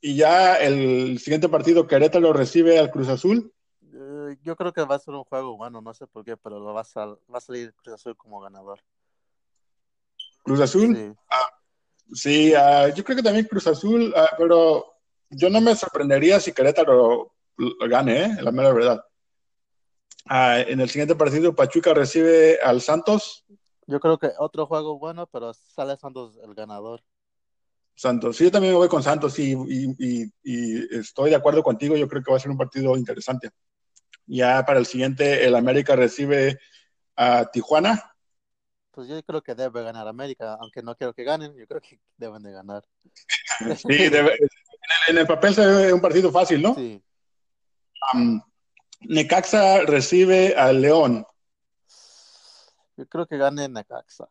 y 0.01 0.17
ya 0.17 0.57
el 0.57 1.19
siguiente 1.19 1.49
partido, 1.49 1.87
Querétaro 1.87 2.33
recibe 2.33 2.79
al 2.79 2.91
Cruz 2.91 3.09
Azul. 3.09 3.53
Eh, 3.93 4.37
yo 4.43 4.57
creo 4.57 4.73
que 4.73 4.85
va 4.85 4.95
a 4.95 5.01
ser 5.01 5.15
un 5.15 5.25
juego 5.25 5.57
bueno, 5.57 5.81
no 5.81 5.93
sé 5.93 6.07
por 6.07 6.25
qué, 6.25 6.37
pero 6.37 6.61
lo 6.61 6.73
va, 6.73 6.83
a 6.83 7.07
va 7.07 7.39
a 7.39 7.41
salir 7.41 7.75
Cruz 7.75 7.95
Azul 7.95 8.17
como 8.17 8.41
ganador. 8.41 8.81
¿Cruz 10.43 10.61
Azul? 10.61 10.97
Sí. 10.97 11.17
Ah, 11.31 11.49
Sí, 12.13 12.53
ah, 12.55 12.89
yo 12.89 13.05
creo 13.05 13.17
que 13.17 13.23
también 13.23 13.47
Cruz 13.47 13.67
Azul, 13.67 14.13
ah, 14.17 14.31
pero 14.37 14.87
yo 15.31 15.49
no 15.49 15.61
me 15.61 15.75
sorprendería 15.75 16.41
si 16.41 16.53
Querétaro 16.53 17.33
lo 17.57 17.89
gane, 17.89 18.25
¿eh? 18.25 18.37
la 18.41 18.53
mera 18.53 18.73
verdad. 18.73 19.05
Ah, 20.27 20.61
en 20.61 20.81
el 20.81 20.89
siguiente 20.89 21.17
partido, 21.17 21.55
Pachuca 21.55 21.95
recibe 21.95 22.59
al 22.63 22.81
Santos. 22.81 23.45
Yo 23.87 23.99
creo 23.99 24.19
que 24.19 24.31
otro 24.39 24.67
juego 24.67 24.99
bueno, 24.99 25.27
pero 25.27 25.53
sale 25.55 25.97
Santos 25.97 26.39
el 26.43 26.55
ganador. 26.55 27.03
Santos, 27.95 28.37
sí, 28.37 28.45
yo 28.45 28.51
también 28.51 28.73
me 28.73 28.79
voy 28.79 28.89
con 28.89 29.03
Santos 29.03 29.39
y, 29.39 29.55
y, 29.99 30.97
estoy 30.97 31.31
de 31.31 31.37
acuerdo 31.37 31.63
contigo, 31.63 31.97
yo 31.97 32.09
creo 32.09 32.23
que 32.23 32.31
va 32.31 32.37
a 32.37 32.41
ser 32.41 32.51
un 32.51 32.57
partido 32.57 32.97
interesante. 32.97 33.51
Ya 34.27 34.65
para 34.65 34.79
el 34.79 34.87
siguiente, 34.87 35.45
el 35.45 35.55
América 35.55 35.95
recibe 35.95 36.59
a 37.17 37.51
Tijuana 37.51 38.12
pues 38.93 39.09
yo 39.09 39.21
creo 39.23 39.43
que 39.43 39.55
debe 39.55 39.83
ganar 39.83 40.07
América, 40.07 40.57
aunque 40.61 40.83
no 40.83 40.95
quiero 40.95 41.15
que 41.15 41.25
ganen, 41.25 41.55
yo 41.57 41.67
creo 41.67 41.81
que 41.81 41.99
deben 42.17 42.43
de 42.43 42.53
ganar. 42.53 42.85
Sí, 43.77 44.11
en, 45.09 45.19
el, 45.19 45.27
papel 45.27 45.55
se 45.55 45.65
ve 45.65 45.93
un 45.93 46.01
partido 46.01 46.33
fácil, 46.33 46.61
¿no? 46.61 46.75
Sí. 46.75 47.01
Necaxa 49.01 49.83
recibe 49.83 50.55
al 50.57 50.81
León. 50.81 51.25
Yo 52.97 53.07
creo 53.09 53.27
que 53.27 53.37
gane 53.37 53.69
Necaxa. 53.69 54.27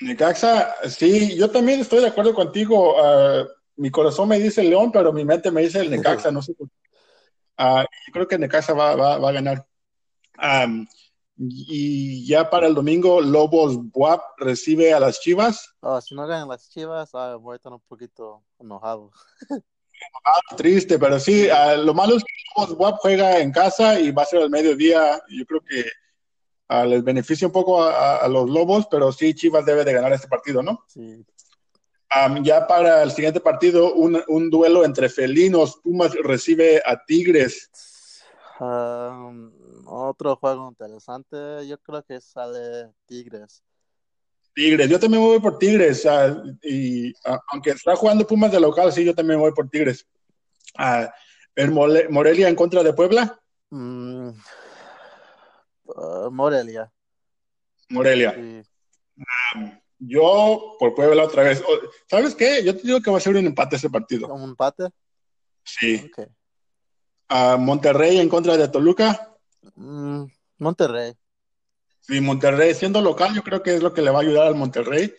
Necaxa, 0.00 0.74
sí, 0.88 1.36
yo 1.36 1.50
también 1.50 1.80
estoy 1.80 2.00
de 2.00 2.08
acuerdo 2.08 2.34
contigo. 2.34 3.02
Ah, 3.02 3.46
mi 3.76 3.90
corazón 3.90 4.28
me 4.28 4.38
dice 4.38 4.60
el 4.60 4.70
León, 4.70 4.92
pero 4.92 5.12
mi 5.12 5.24
mente 5.24 5.50
me 5.50 5.62
dice 5.62 5.80
el 5.80 5.90
Necaxa, 5.90 6.30
no 6.32 6.42
sé 6.42 6.54
por 6.54 6.68
qué. 6.68 6.74
Uh, 7.58 7.82
yo 7.82 8.12
creo 8.12 8.28
que 8.28 8.38
Necaxa 8.38 8.74
va, 8.74 8.94
va, 8.94 9.18
va 9.18 9.28
a 9.28 9.32
ganar. 9.32 9.66
Y 11.38 12.26
ya 12.26 12.48
para 12.48 12.66
el 12.66 12.74
domingo, 12.74 13.20
Lobos 13.20 13.76
Buap 13.90 14.22
recibe 14.38 14.94
a 14.94 15.00
las 15.00 15.20
Chivas. 15.20 15.74
Oh, 15.80 16.00
si 16.00 16.14
no 16.14 16.26
ganan 16.26 16.48
las 16.48 16.70
Chivas, 16.70 17.10
ah, 17.14 17.36
voy 17.36 17.54
a 17.54 17.56
estar 17.56 17.72
un 17.72 17.80
poquito 17.80 18.42
enojado. 18.58 19.10
triste, 20.56 20.98
pero 20.98 21.18
sí, 21.18 21.48
ah, 21.50 21.74
lo 21.74 21.92
malo 21.94 22.16
es 22.16 22.24
que 22.24 22.32
Lobos 22.56 22.76
Buap 22.76 22.96
juega 23.00 23.38
en 23.38 23.52
casa 23.52 24.00
y 24.00 24.12
va 24.12 24.22
a 24.22 24.26
ser 24.26 24.42
al 24.42 24.50
mediodía. 24.50 25.20
Yo 25.28 25.44
creo 25.44 25.60
que 25.60 25.84
ah, 26.68 26.86
les 26.86 27.04
beneficia 27.04 27.46
un 27.46 27.52
poco 27.52 27.82
a, 27.82 28.26
los 28.28 28.48
Lobos, 28.48 28.86
pero 28.90 29.12
sí, 29.12 29.34
Chivas 29.34 29.66
debe 29.66 29.84
de 29.84 29.92
ganar 29.92 30.12
este 30.14 30.28
partido, 30.28 30.62
¿no? 30.62 30.84
Sí. 30.88 31.22
ya 32.42 32.66
para 32.66 33.02
el 33.02 33.10
siguiente 33.10 33.40
partido, 33.40 33.92
un, 33.92 34.22
un, 34.28 34.48
duelo 34.48 34.86
entre 34.86 35.10
felinos. 35.10 35.80
Pumas 35.82 36.12
recibe 36.14 36.82
a 36.86 37.04
Tigres 37.04 37.70
otro 38.58 40.36
juego 40.36 40.68
interesante, 40.68 41.66
yo 41.66 41.78
creo 41.78 42.02
que 42.02 42.20
sale 42.20 42.92
Tigres. 43.06 43.62
Tigres, 44.54 44.88
yo 44.88 44.98
también 44.98 45.22
voy 45.22 45.38
por 45.38 45.58
Tigres. 45.58 46.06
y 46.62 47.12
aunque 47.52 47.70
está 47.70 47.94
jugando 47.94 48.26
Pumas 48.26 48.50
de 48.50 48.60
local, 48.60 48.92
sí, 48.92 49.04
yo 49.04 49.14
también 49.14 49.38
voy 49.38 49.52
por 49.52 49.68
Tigres. 49.68 50.06
¿El 51.54 51.70
Morelia 51.70 52.48
en 52.48 52.54
contra 52.54 52.82
de 52.82 52.92
Puebla? 52.92 53.40
Mm, 53.70 54.28
uh, 55.84 56.30
Morelia. 56.30 56.90
Morelia. 57.90 58.64
yo 59.98 60.76
por 60.78 60.94
Puebla 60.94 61.24
otra 61.24 61.42
vez. 61.42 61.62
¿Sabes 62.08 62.34
qué? 62.34 62.64
Yo 62.64 62.76
te 62.76 62.82
digo 62.82 63.00
que 63.00 63.10
va 63.10 63.18
a 63.18 63.20
ser 63.20 63.36
un 63.36 63.46
empate 63.46 63.76
ese 63.76 63.90
partido. 63.90 64.28
¿Un 64.28 64.50
empate? 64.50 64.88
Sí. 65.64 66.10
Monterrey 67.28 68.18
en 68.18 68.28
contra 68.28 68.56
de 68.56 68.68
Toluca. 68.68 69.36
Mm, 69.74 70.24
Monterrey. 70.58 71.14
Sí, 72.00 72.20
Monterrey, 72.20 72.74
siendo 72.74 73.00
local, 73.02 73.34
yo 73.34 73.42
creo 73.42 73.62
que 73.62 73.74
es 73.74 73.82
lo 73.82 73.92
que 73.92 74.02
le 74.02 74.10
va 74.10 74.18
a 74.20 74.22
ayudar 74.22 74.46
al 74.46 74.54
Monterrey. 74.54 75.12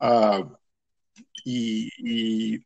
Ah, 0.00 0.42
y, 1.44 2.64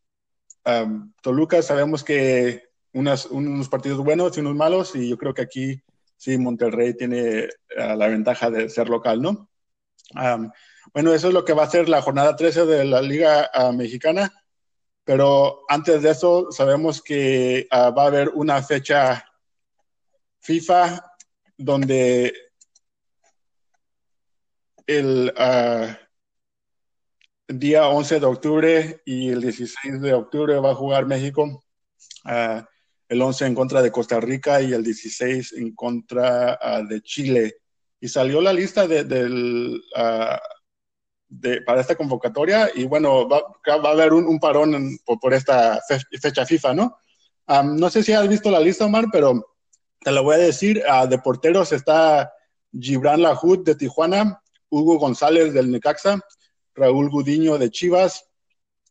Toluca 1.23 1.62
sabemos 1.62 2.02
que 2.05 2.64
unos 2.93 3.69
partidos 3.69 3.99
buenos 3.99 4.37
y 4.37 4.40
unos 4.40 4.55
malos, 4.55 4.95
y 4.97 5.09
yo 5.09 5.19
creo 5.19 5.35
que 5.35 5.43
aquí 5.43 5.83
sí 6.16 6.38
Monterrey 6.38 6.95
tiene 6.95 7.49
ah, 7.78 7.95
la 7.95 8.09
ventaja 8.09 8.50
de 8.50 8.69
ser 8.69 8.88
local, 8.88 9.21
¿no? 9.21 9.50
bueno, 10.95 11.12
eso 11.12 11.28
es 11.28 11.35
lo 11.35 11.45
que 11.45 11.52
va 11.52 11.64
a 11.64 11.71
ser 11.71 11.88
la 11.88 12.00
jornada 12.00 12.37
13 12.37 12.64
de 12.64 12.85
la 12.85 13.02
Liga 13.02 13.50
ah, 13.52 13.73
Mexicana, 13.73 14.33
pero 15.06 15.62
antes 15.68 16.02
de 16.02 16.10
eso 16.10 16.50
sabemos 16.50 17.00
que 17.00 17.68
va 17.72 18.02
a 18.02 18.06
haber 18.06 18.30
una 18.30 18.60
fecha 18.60 19.25
FIFA 20.40 21.00
donde 21.56 22.34
el 24.84 25.32
ah, 25.36 25.96
día 27.46 27.86
11 27.86 28.18
de 28.18 28.26
octubre 28.26 29.02
y 29.04 29.28
el 29.28 29.42
16 29.42 30.00
de 30.00 30.12
octubre 30.12 30.58
va 30.58 30.72
a 30.72 30.75
jugar 30.75 31.06
México. 31.06 31.62
Ah, 32.25 32.68
el 33.08 33.22
11 33.22 33.46
en 33.46 33.54
contra 33.54 33.82
de 33.82 33.92
Costa 33.92 34.18
Rica 34.18 34.60
y 34.60 34.72
el 34.72 34.82
16 34.82 35.52
en 35.52 35.72
contra 35.76 36.58
de 36.88 37.00
Chile. 37.02 37.58
y 38.00 38.08
salió 38.08 38.40
la 38.40 38.52
lista 38.52 38.88
de, 38.88 39.04
del, 39.04 39.80
de, 41.28 41.62
para 41.62 41.80
esta 41.80 41.97
convocatoria 41.97 42.71
y 42.75 42.85
bueno, 42.85 43.28
va, 43.28 43.42
va 43.66 43.88
a 43.88 43.92
haber 43.92 44.12
un, 44.12 44.26
un 44.26 44.38
parón 44.38 44.99
por, 45.04 45.18
por, 45.18 45.35
esta 45.35 45.80
fecha 46.21 46.47
FIFA, 46.47 46.75
¿no? 46.75 46.99
Um, 47.49 47.76
no 47.76 47.90
sé 47.90 48.02
si 48.02 48.12
has 48.12 48.28
visto 48.28 48.50
la 48.50 48.61
lista, 48.61 48.87
Omar, 48.87 49.06
pero 49.12 49.56
te 50.00 50.11
la 50.11 50.21
voy 50.21 50.35
a 50.35 50.38
decir. 50.38 50.83
Uh, 50.88 51.06
de 51.06 51.18
porteros 51.18 51.73
está 51.73 52.33
Gibran 52.73 53.23
Lahud 53.23 53.64
de 53.64 53.75
Tijuana, 53.75 54.42
Hugo 54.68 54.99
González 54.99 55.52
del 55.54 55.71
Necaxa, 55.71 56.21
Raúl 56.75 57.09
Gudiño 57.09 57.59
de 57.59 57.71
Chivas. 57.71 58.28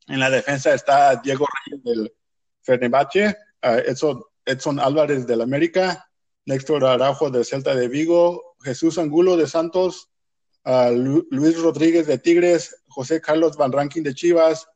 En 0.07 0.19
la 0.19 0.29
defensa 0.29 0.73
está 0.73 1.15
Diego 1.17 1.45
Reyes 1.65 1.83
del 1.83 2.13
Fenerbahce, 2.61 3.35
uh, 3.63 3.79
Edson, 3.85 4.23
Edson 4.45 4.79
Álvarez 4.79 5.27
del 5.27 5.41
América, 5.41 6.09
Néstor 6.45 6.85
Araujo 6.85 7.29
del 7.29 7.43
Celta 7.43 7.75
de 7.75 7.87
Vigo, 7.87 8.55
Jesús 8.61 8.97
Angulo 8.97 9.35
de 9.35 9.47
Santos, 9.47 10.11
Luis 10.65 11.61
Rodríguez 11.61 12.07
de 12.07 12.17
Tigres, 12.17 12.83
José 12.87 13.21
Carlos 13.21 13.55
Van 13.55 13.71
Rankin 13.71 14.03
de 14.03 14.15
Chivas, 14.15 14.67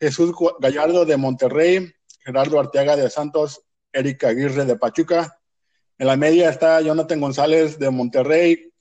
Jesús 0.00 0.32
Gallardo 0.60 1.04
de 1.04 1.16
Monterrey, 1.16 1.92
Gerardo 2.20 2.60
Arteaga 2.60 2.96
de 2.96 3.10
Santos, 3.10 3.62
Erika 3.92 4.28
Aguirre 4.28 4.64
de 4.64 4.76
Pachuca. 4.76 5.38
En 5.98 6.06
la 6.06 6.16
media 6.16 6.50
está 6.50 6.80
Jonathan 6.80 7.20
González 7.20 7.78
de 7.78 7.90
Monterrey, 7.90 8.72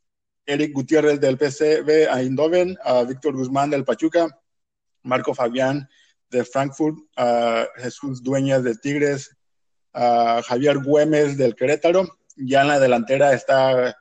Eric 0.45 0.73
Gutiérrez 0.73 1.19
del 1.19 1.37
PCB 1.37 2.09
a 2.09 2.21
Eindhoven, 2.21 2.77
a 2.83 3.03
Víctor 3.03 3.35
Guzmán 3.35 3.69
del 3.69 3.85
Pachuca, 3.85 4.39
Marco 5.03 5.33
Fabián 5.33 5.87
de 6.29 6.43
Frankfurt, 6.45 6.97
Jesús 7.77 8.23
Dueñas 8.23 8.63
de 8.63 8.75
Tigres, 8.75 9.35
Javier 9.93 10.79
Güemes 10.79 11.37
del 11.37 11.55
Querétaro. 11.55 12.17
Ya 12.37 12.61
en 12.61 12.69
la 12.69 12.79
delantera 12.79 13.33
está 13.33 13.97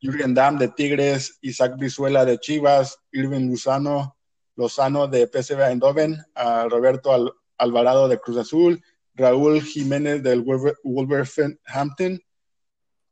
Jürgen 0.00 0.34
Damm 0.34 0.58
de 0.58 0.68
Tigres, 0.68 1.38
Isaac 1.42 1.76
Brizuela 1.76 2.24
de 2.24 2.38
Chivas, 2.38 2.98
Irving 3.12 3.48
Luzano, 3.48 4.16
Lozano 4.56 5.06
de 5.08 5.26
PSV 5.26 5.60
Eindhoven, 5.68 6.16
a 6.34 6.64
Roberto 6.68 7.12
Al 7.12 7.32
Alvarado 7.58 8.08
de 8.08 8.18
Cruz 8.18 8.38
Azul, 8.38 8.82
Raúl 9.14 9.62
Jiménez 9.62 10.22
del 10.22 10.42
Wolverhampton, 10.42 12.20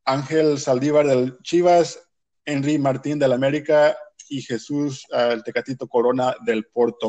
Ángel 0.05 0.59
Saldívar 0.59 1.07
del 1.07 1.39
Chivas, 1.43 2.01
Henry 2.47 2.79
Martín 2.79 3.19
del 3.19 3.33
América 3.33 3.97
y 4.31 4.41
Jesús 4.41 5.05
uh, 5.13 5.33
el 5.33 5.43
Tecatito 5.43 5.87
Corona 5.87 6.35
del 6.45 6.65
Porto. 6.65 7.09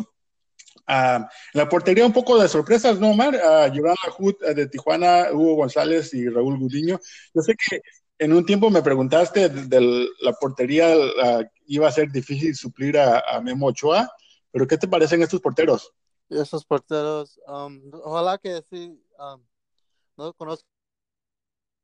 Uh, 0.88 1.24
la 1.54 1.70
portería 1.70 2.06
un 2.06 2.12
poco 2.12 2.38
de 2.42 2.50
sorpresas, 2.50 3.00
¿no, 3.00 3.12
Omar? 3.12 3.36
Uh, 3.36 3.72
Gibran 3.72 3.96
Lahut 4.06 4.40
de 4.42 4.68
Tijuana, 4.68 5.28
Hugo 5.32 5.56
González 5.56 6.14
y 6.14 6.28
Raúl 6.28 6.60
Gudiño. 6.60 7.00
Yo 7.34 7.42
sé 7.42 7.56
que 7.56 7.82
en 8.20 8.34
un 8.34 8.46
tiempo 8.46 8.70
me 8.70 8.82
preguntaste 8.82 9.50
de, 9.50 10.10
la 10.22 10.34
portería 10.34 10.94
iba 11.66 11.88
a 11.88 11.92
ser 11.92 12.12
difícil 12.12 12.56
suplir 12.56 12.98
a, 12.98 13.40
Memo 13.42 13.68
Ochoa, 13.68 14.10
pero 14.52 14.68
¿qué 14.68 14.78
te 14.78 14.88
parecen 14.88 15.22
estos 15.24 15.42
porteros? 15.42 15.94
esos 16.30 16.64
porteros, 16.64 17.40
um, 17.48 17.82
ojalá 18.04 18.38
que 18.38 18.62
sí, 18.70 19.02
um, 19.18 19.44
no 20.16 20.34
conozco, 20.34 20.68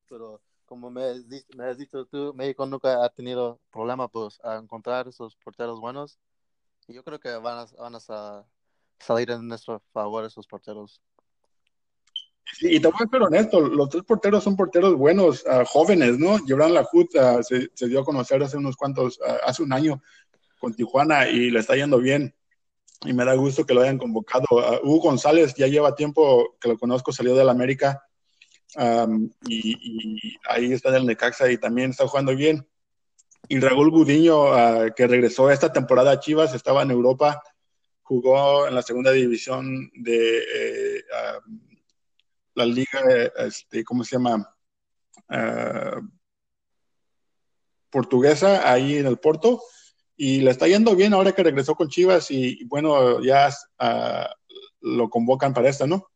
pero 0.08 0.40
como 0.66 0.92
me, 0.92 1.24
me, 1.56 1.66
has 1.66 1.78
dicho 1.78 2.06
tú, 2.06 2.34
México 2.36 2.66
nunca 2.66 3.04
ha 3.04 3.10
tenido 3.10 3.60
problema 3.72 4.08
pues, 4.08 4.40
a 4.44 4.58
encontrar 4.58 5.08
esos 5.08 5.36
porteros 5.38 5.80
buenos. 5.80 6.20
Y 6.88 6.94
yo 6.94 7.04
creo 7.04 7.20
que 7.20 7.36
van 7.38 7.68
a 7.96 8.46
salir 9.00 9.32
en 9.32 9.48
nuestro 9.48 9.80
favor 9.94 10.26
esos 10.26 10.48
porteros. 10.48 11.02
Y 12.62 12.80
te 12.80 12.88
voy 12.88 12.98
a 13.04 13.10
ser 13.10 13.22
honesto, 13.22 13.60
los 13.60 13.90
tres 13.90 14.04
porteros 14.04 14.44
son 14.44 14.56
porteros 14.56 14.96
buenos, 14.96 15.44
uh, 15.46 15.66
jóvenes, 15.66 16.18
¿no? 16.20 16.38
Gibran 16.40 16.74
Lahut 16.74 17.10
uh, 17.16 17.44
se, 17.44 17.70
se, 17.74 17.88
dio 17.88 18.02
a 18.02 18.06
conocer 18.06 18.42
hace 18.44 18.58
unos 18.58 18.76
cuantos, 18.76 19.20
uh, 19.20 19.46
hace 19.46 19.64
un 19.64 19.74
año 19.74 20.02
con 20.60 20.74
Tijuana 20.74 21.28
y 21.28 21.50
le 21.52 21.60
está 21.60 21.76
yendo 21.76 22.00
bien 22.00 22.34
y 23.04 23.14
me 23.14 23.26
da 23.26 23.34
gusto 23.34 23.66
que 23.66 23.74
lo 23.74 23.82
hayan 23.82 23.98
convocado. 23.98 24.46
Hugo 24.84 25.10
González 25.10 25.54
ya 25.56 25.68
lleva 25.68 25.96
tiempo 25.96 26.56
que 26.60 26.70
lo 26.70 26.78
conozco, 26.78 27.12
salió 27.12 27.36
del 27.36 27.50
América 27.50 28.04
um, 28.78 29.30
y, 29.48 30.38
ahí 30.48 30.72
está 30.72 30.90
en 30.90 30.96
el 30.96 31.06
Necaxa 31.06 31.52
y 31.52 31.58
también 31.58 31.92
está 31.92 32.08
jugando 32.08 32.36
bien. 32.36 32.68
Y 33.48 33.60
Raúl 33.60 33.92
Gudiño, 33.92 34.94
que 34.96 35.06
regresó 35.06 35.52
esta 35.52 35.72
temporada 35.72 36.14
a 36.14 36.20
Chivas, 36.20 36.56
estaba 36.56 36.82
en 36.82 36.90
Europa, 36.90 37.44
jugó 38.06 38.68
en 38.68 38.76
la 38.76 38.84
segunda 38.84 39.12
división 39.12 39.92
de 39.96 40.38
eh, 40.38 41.04
la 42.56 42.66
liga, 42.66 43.02
este, 43.38 43.84
¿cómo 43.84 44.04
se 44.04 44.16
llama? 44.16 44.52
portuguesa, 47.90 48.70
ahí 48.70 48.98
en 48.98 49.08
el 49.08 49.18
Porto 49.18 49.62
y 50.18 50.42
le 50.42 50.52
está 50.52 50.68
yendo 50.68 50.96
bien 50.96 51.14
ahora 51.14 51.34
que 51.34 51.44
regresó 51.44 51.76
con 51.76 51.90
Chivas 51.90 52.32
y, 52.32 52.64
bueno, 52.66 53.22
ya 53.22 53.50
uh, 53.80 54.28
lo 54.82 55.10
convocan 55.10 55.54
para 55.54 55.70
esta, 55.70 55.86
¿no? 55.86 56.08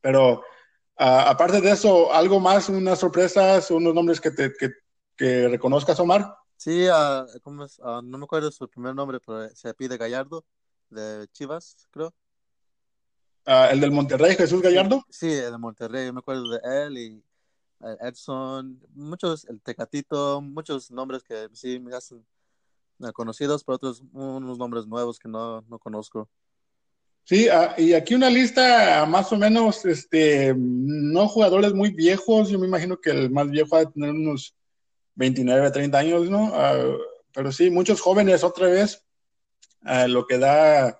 Pero 0.00 0.34
uh, 0.34 0.40
aparte 0.98 1.60
de 1.60 1.70
eso, 1.70 2.12
¿algo 2.12 2.40
más, 2.40 2.68
unas 2.68 2.98
sorpresas, 2.98 3.70
unos 3.70 3.94
nombres 3.94 4.20
que, 4.20 4.30
te, 4.30 4.52
que, 4.52 4.70
que 5.16 5.48
reconozcas, 5.48 5.98
Omar? 6.00 6.34
Sí, 6.56 6.86
uh, 6.88 7.26
¿cómo 7.42 7.64
es? 7.64 7.78
no 7.78 8.18
me 8.18 8.24
acuerdo 8.24 8.50
su 8.50 8.68
primer 8.68 8.94
nombre, 8.94 9.18
pero 9.24 9.48
se 9.54 9.72
pide 9.74 9.96
Gallardo, 9.96 10.44
de 10.90 11.26
Chivas, 11.32 11.88
creo. 11.90 12.14
¿El 13.50 13.80
del 13.80 13.90
Monterrey, 13.90 14.36
Jesús 14.36 14.62
Gallardo? 14.62 15.04
Sí, 15.08 15.28
el 15.28 15.50
de 15.50 15.58
Monterrey, 15.58 16.12
me 16.12 16.20
acuerdo 16.20 16.50
de 16.50 16.60
él 16.86 16.98
y 16.98 17.24
Edson, 18.00 18.80
muchos, 18.94 19.44
el 19.46 19.60
Tecatito, 19.60 20.40
muchos 20.40 20.90
nombres 20.92 21.24
que 21.24 21.48
sí 21.52 21.80
me 21.80 21.96
hacen 21.96 22.24
conocidos, 23.12 23.64
pero 23.64 23.76
otros 23.76 24.02
unos 24.12 24.56
nombres 24.56 24.86
nuevos 24.86 25.18
que 25.18 25.28
no, 25.28 25.62
no 25.62 25.78
conozco. 25.80 26.28
Sí, 27.24 27.48
uh, 27.48 27.80
y 27.80 27.94
aquí 27.94 28.14
una 28.14 28.30
lista 28.30 29.04
más 29.06 29.32
o 29.32 29.36
menos, 29.36 29.84
este, 29.84 30.54
no 30.56 31.26
jugadores 31.26 31.72
muy 31.72 31.90
viejos, 31.90 32.50
yo 32.50 32.58
me 32.58 32.68
imagino 32.68 33.00
que 33.00 33.10
el 33.10 33.30
más 33.30 33.50
viejo 33.50 33.74
va 33.74 33.82
a 33.82 33.90
tener 33.90 34.10
unos 34.10 34.54
29, 35.14 35.70
30 35.70 35.98
años, 35.98 36.30
¿no? 36.30 36.52
Uh, 36.52 36.98
pero 37.32 37.50
sí, 37.50 37.70
muchos 37.70 38.00
jóvenes 38.00 38.44
otra 38.44 38.68
vez, 38.68 39.04
lo 40.06 40.26
que 40.26 40.38
da, 40.38 40.96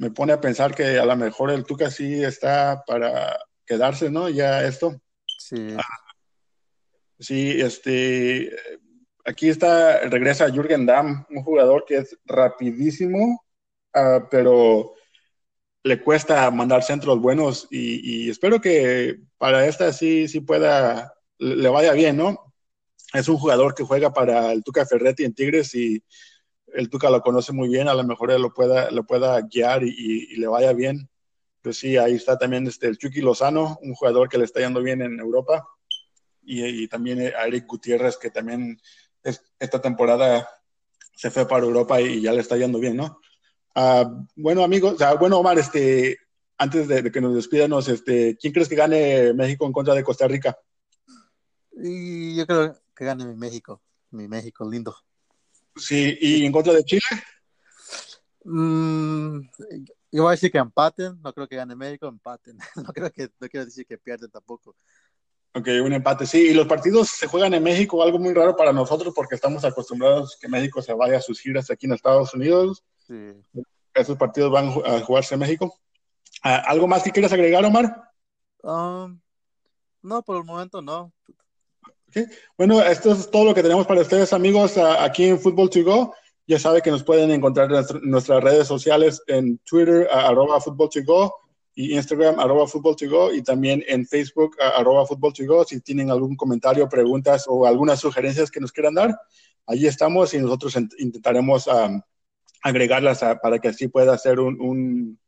me 0.00 0.10
pone 0.10 0.32
a 0.32 0.40
pensar 0.40 0.74
que 0.74 0.98
a 0.98 1.04
lo 1.04 1.14
mejor 1.14 1.50
el 1.50 1.64
Tuca 1.64 1.90
sí 1.90 2.24
está 2.24 2.82
para 2.86 3.38
quedarse, 3.66 4.10
¿no? 4.10 4.30
Ya 4.30 4.64
esto. 4.64 4.98
Sí. 5.38 5.76
sí, 7.18 7.60
este, 7.60 8.50
aquí 9.26 9.50
está, 9.50 10.00
regresa 10.08 10.50
Jürgen 10.50 10.86
Damm, 10.86 11.26
un 11.28 11.42
jugador 11.42 11.84
que 11.86 11.98
es 11.98 12.16
rapidísimo, 12.24 13.44
uh, 13.94 14.26
pero 14.30 14.94
le 15.82 16.02
cuesta 16.02 16.50
mandar 16.50 16.82
centros 16.82 17.20
buenos 17.20 17.68
y, 17.70 18.24
y, 18.24 18.30
espero 18.30 18.58
que 18.58 19.20
para 19.36 19.66
esta 19.66 19.92
sí, 19.92 20.28
sí 20.28 20.40
pueda, 20.40 21.12
le 21.36 21.68
vaya 21.68 21.92
bien, 21.92 22.16
¿no? 22.16 22.54
Es 23.12 23.28
un 23.28 23.36
jugador 23.36 23.74
que 23.74 23.84
juega 23.84 24.14
para 24.14 24.50
el 24.52 24.64
Tuca 24.64 24.86
Ferretti 24.86 25.24
en 25.24 25.34
Tigres 25.34 25.74
y 25.74 26.02
el 26.74 26.90
Tuca 26.90 27.10
lo 27.10 27.20
conoce 27.20 27.52
muy 27.52 27.68
bien, 27.68 27.88
a 27.88 27.94
lo 27.94 28.04
mejor 28.04 28.30
él 28.30 28.42
lo 28.42 28.52
pueda, 28.52 28.90
lo 28.90 29.04
pueda 29.04 29.40
guiar 29.42 29.82
y, 29.84 30.36
le 30.36 30.46
vaya 30.46 30.72
bien. 30.72 31.08
Pues 31.62 31.78
sí, 31.78 31.96
ahí 31.96 32.14
está 32.14 32.38
también 32.38 32.66
este, 32.66 32.86
el 32.86 32.98
Chucky 32.98 33.20
Lozano, 33.20 33.78
un 33.82 33.94
jugador 33.94 34.28
que 34.28 34.38
le 34.38 34.44
está 34.44 34.60
yendo 34.60 34.82
bien 34.82 35.02
en 35.02 35.18
Europa. 35.20 35.66
Y, 36.42 36.88
también 36.88 37.20
a 37.20 37.46
Eric 37.46 37.66
Gutiérrez, 37.66 38.16
que 38.16 38.30
también 38.30 38.80
esta 39.22 39.80
temporada 39.80 40.48
se 41.14 41.30
fue 41.30 41.46
para 41.46 41.64
Europa 41.64 42.00
y 42.00 42.22
ya 42.22 42.32
le 42.32 42.40
está 42.40 42.56
yendo 42.56 42.78
bien, 42.78 42.96
¿no? 42.96 43.20
Uh, 43.76 44.26
bueno, 44.34 44.64
amigos, 44.64 44.94
o 44.94 44.98
sea, 44.98 45.14
bueno, 45.14 45.38
Omar, 45.38 45.58
este, 45.58 46.18
antes 46.56 46.88
de, 46.88 47.12
que 47.12 47.20
nos 47.20 47.34
despidamos, 47.34 47.88
este, 47.88 48.36
¿quién 48.36 48.52
crees 48.52 48.68
que 48.68 48.74
gane 48.74 49.32
México 49.34 49.66
en 49.66 49.72
contra 49.72 49.94
de 49.94 50.02
Costa 50.02 50.26
Rica? 50.26 50.58
Yo 51.72 52.46
creo 52.46 52.74
que 52.94 53.04
gane 53.04 53.24
mi 53.26 53.36
México, 53.36 53.82
mi 54.10 54.28
México 54.28 54.68
lindo. 54.68 54.96
Sí, 55.80 56.18
¿y 56.20 56.44
en 56.44 56.52
contra 56.52 56.72
de 56.72 56.84
Chile? 56.84 57.00
Mm, 58.44 59.40
yo 60.12 60.22
voy 60.22 60.28
a 60.28 60.30
decir 60.32 60.50
que 60.50 60.58
empaten, 60.58 61.20
no 61.22 61.32
creo 61.32 61.48
que 61.48 61.56
gane 61.56 61.74
México, 61.74 62.06
empaten. 62.06 62.58
No 62.86 62.92
creo 62.92 63.10
que, 63.10 63.30
no 63.40 63.48
quiero 63.48 63.66
decir 63.66 63.86
que 63.86 63.98
pierden 63.98 64.30
tampoco. 64.30 64.76
Ok, 65.52 65.66
un 65.84 65.92
empate, 65.92 66.26
sí. 66.26 66.50
Y 66.50 66.54
los 66.54 66.66
partidos 66.66 67.08
se 67.08 67.26
juegan 67.26 67.54
en 67.54 67.62
México, 67.62 68.02
algo 68.02 68.18
muy 68.18 68.32
raro 68.32 68.54
para 68.56 68.72
nosotros 68.72 69.12
porque 69.14 69.34
estamos 69.34 69.64
acostumbrados 69.64 70.38
que 70.40 70.48
México 70.48 70.80
se 70.80 70.94
vaya 70.94 71.18
a 71.18 71.22
sus 71.22 71.40
giras 71.40 71.70
aquí 71.70 71.86
en 71.86 71.94
Estados 71.94 72.32
Unidos. 72.34 72.84
Sí. 73.06 73.32
Esos 73.94 74.16
partidos 74.16 74.52
van 74.52 74.68
a 74.68 75.00
jugarse 75.00 75.34
en 75.34 75.40
México. 75.40 75.80
Uh, 76.44 76.62
¿Algo 76.66 76.86
más 76.86 77.02
que 77.02 77.10
quieras 77.10 77.32
agregar, 77.32 77.64
Omar? 77.64 78.10
Um, 78.62 79.20
no, 80.02 80.22
por 80.22 80.36
el 80.36 80.44
momento 80.44 80.80
no. 80.80 81.12
Bueno, 82.56 82.82
esto 82.82 83.12
es 83.12 83.30
todo 83.30 83.44
lo 83.44 83.54
que 83.54 83.62
tenemos 83.62 83.86
para 83.86 84.00
ustedes, 84.00 84.32
amigos, 84.32 84.76
aquí 84.76 85.26
en 85.26 85.38
Football 85.38 85.70
to 85.70 85.84
Go. 85.84 86.14
Ya 86.46 86.58
sabe 86.58 86.82
que 86.82 86.90
nos 86.90 87.04
pueden 87.04 87.30
encontrar 87.30 87.70
en 87.72 88.10
nuestras 88.10 88.42
redes 88.42 88.66
sociales 88.66 89.22
en 89.28 89.58
Twitter, 89.58 90.08
arroba 90.10 90.60
Football 90.60 90.90
to 90.90 91.00
Go 91.04 91.32
y 91.74 91.94
Instagram, 91.94 92.38
arroba 92.38 92.66
fútbol 92.66 92.96
to 92.96 93.08
go, 93.08 93.32
y 93.32 93.42
también 93.42 93.82
en 93.88 94.06
Facebook, 94.06 94.56
arroba 94.60 95.06
fútbol 95.06 95.32
to 95.32 95.44
go. 95.46 95.64
Si 95.64 95.80
tienen 95.80 96.10
algún 96.10 96.36
comentario, 96.36 96.88
preguntas 96.88 97.46
o 97.48 97.66
algunas 97.66 98.00
sugerencias 98.00 98.50
que 98.50 98.60
nos 98.60 98.72
quieran 98.72 98.94
dar, 98.94 99.18
allí 99.66 99.86
estamos 99.86 100.34
y 100.34 100.38
nosotros 100.38 100.76
intentaremos 100.98 101.68
agregarlas 102.62 103.20
para 103.42 103.58
que 103.58 103.68
así 103.68 103.88
pueda 103.88 104.18
ser 104.18 104.40
un, 104.40 105.18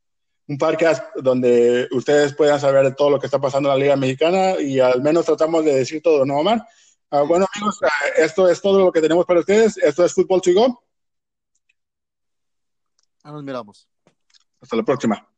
un, 0.48 0.58
podcast 0.58 1.04
donde 1.16 1.88
ustedes 1.92 2.34
puedan 2.34 2.60
saber 2.60 2.84
de 2.84 2.94
todo 2.94 3.10
lo 3.10 3.18
que 3.18 3.26
está 3.26 3.40
pasando 3.40 3.68
en 3.70 3.78
la 3.78 3.82
Liga 3.82 3.96
Mexicana 3.96 4.60
y 4.60 4.80
al 4.80 5.02
menos 5.02 5.24
tratamos 5.24 5.64
de 5.64 5.74
decir 5.74 6.02
todo, 6.02 6.24
¿no, 6.24 6.38
Omar? 6.38 6.66
Ah, 7.10 7.22
bueno, 7.22 7.46
amigos, 7.54 7.78
ah, 7.82 7.88
esto 8.16 8.48
es 8.48 8.60
todo 8.60 8.80
lo 8.80 8.92
que 8.92 9.00
tenemos 9.00 9.26
para 9.26 9.40
ustedes. 9.40 9.76
Esto 9.76 10.04
es 10.04 10.14
Fútbol 10.14 10.40
Go. 10.54 10.82
Nos 13.24 13.42
miramos. 13.42 13.88
Hasta 14.60 14.76
la 14.76 14.82
próxima. 14.82 15.31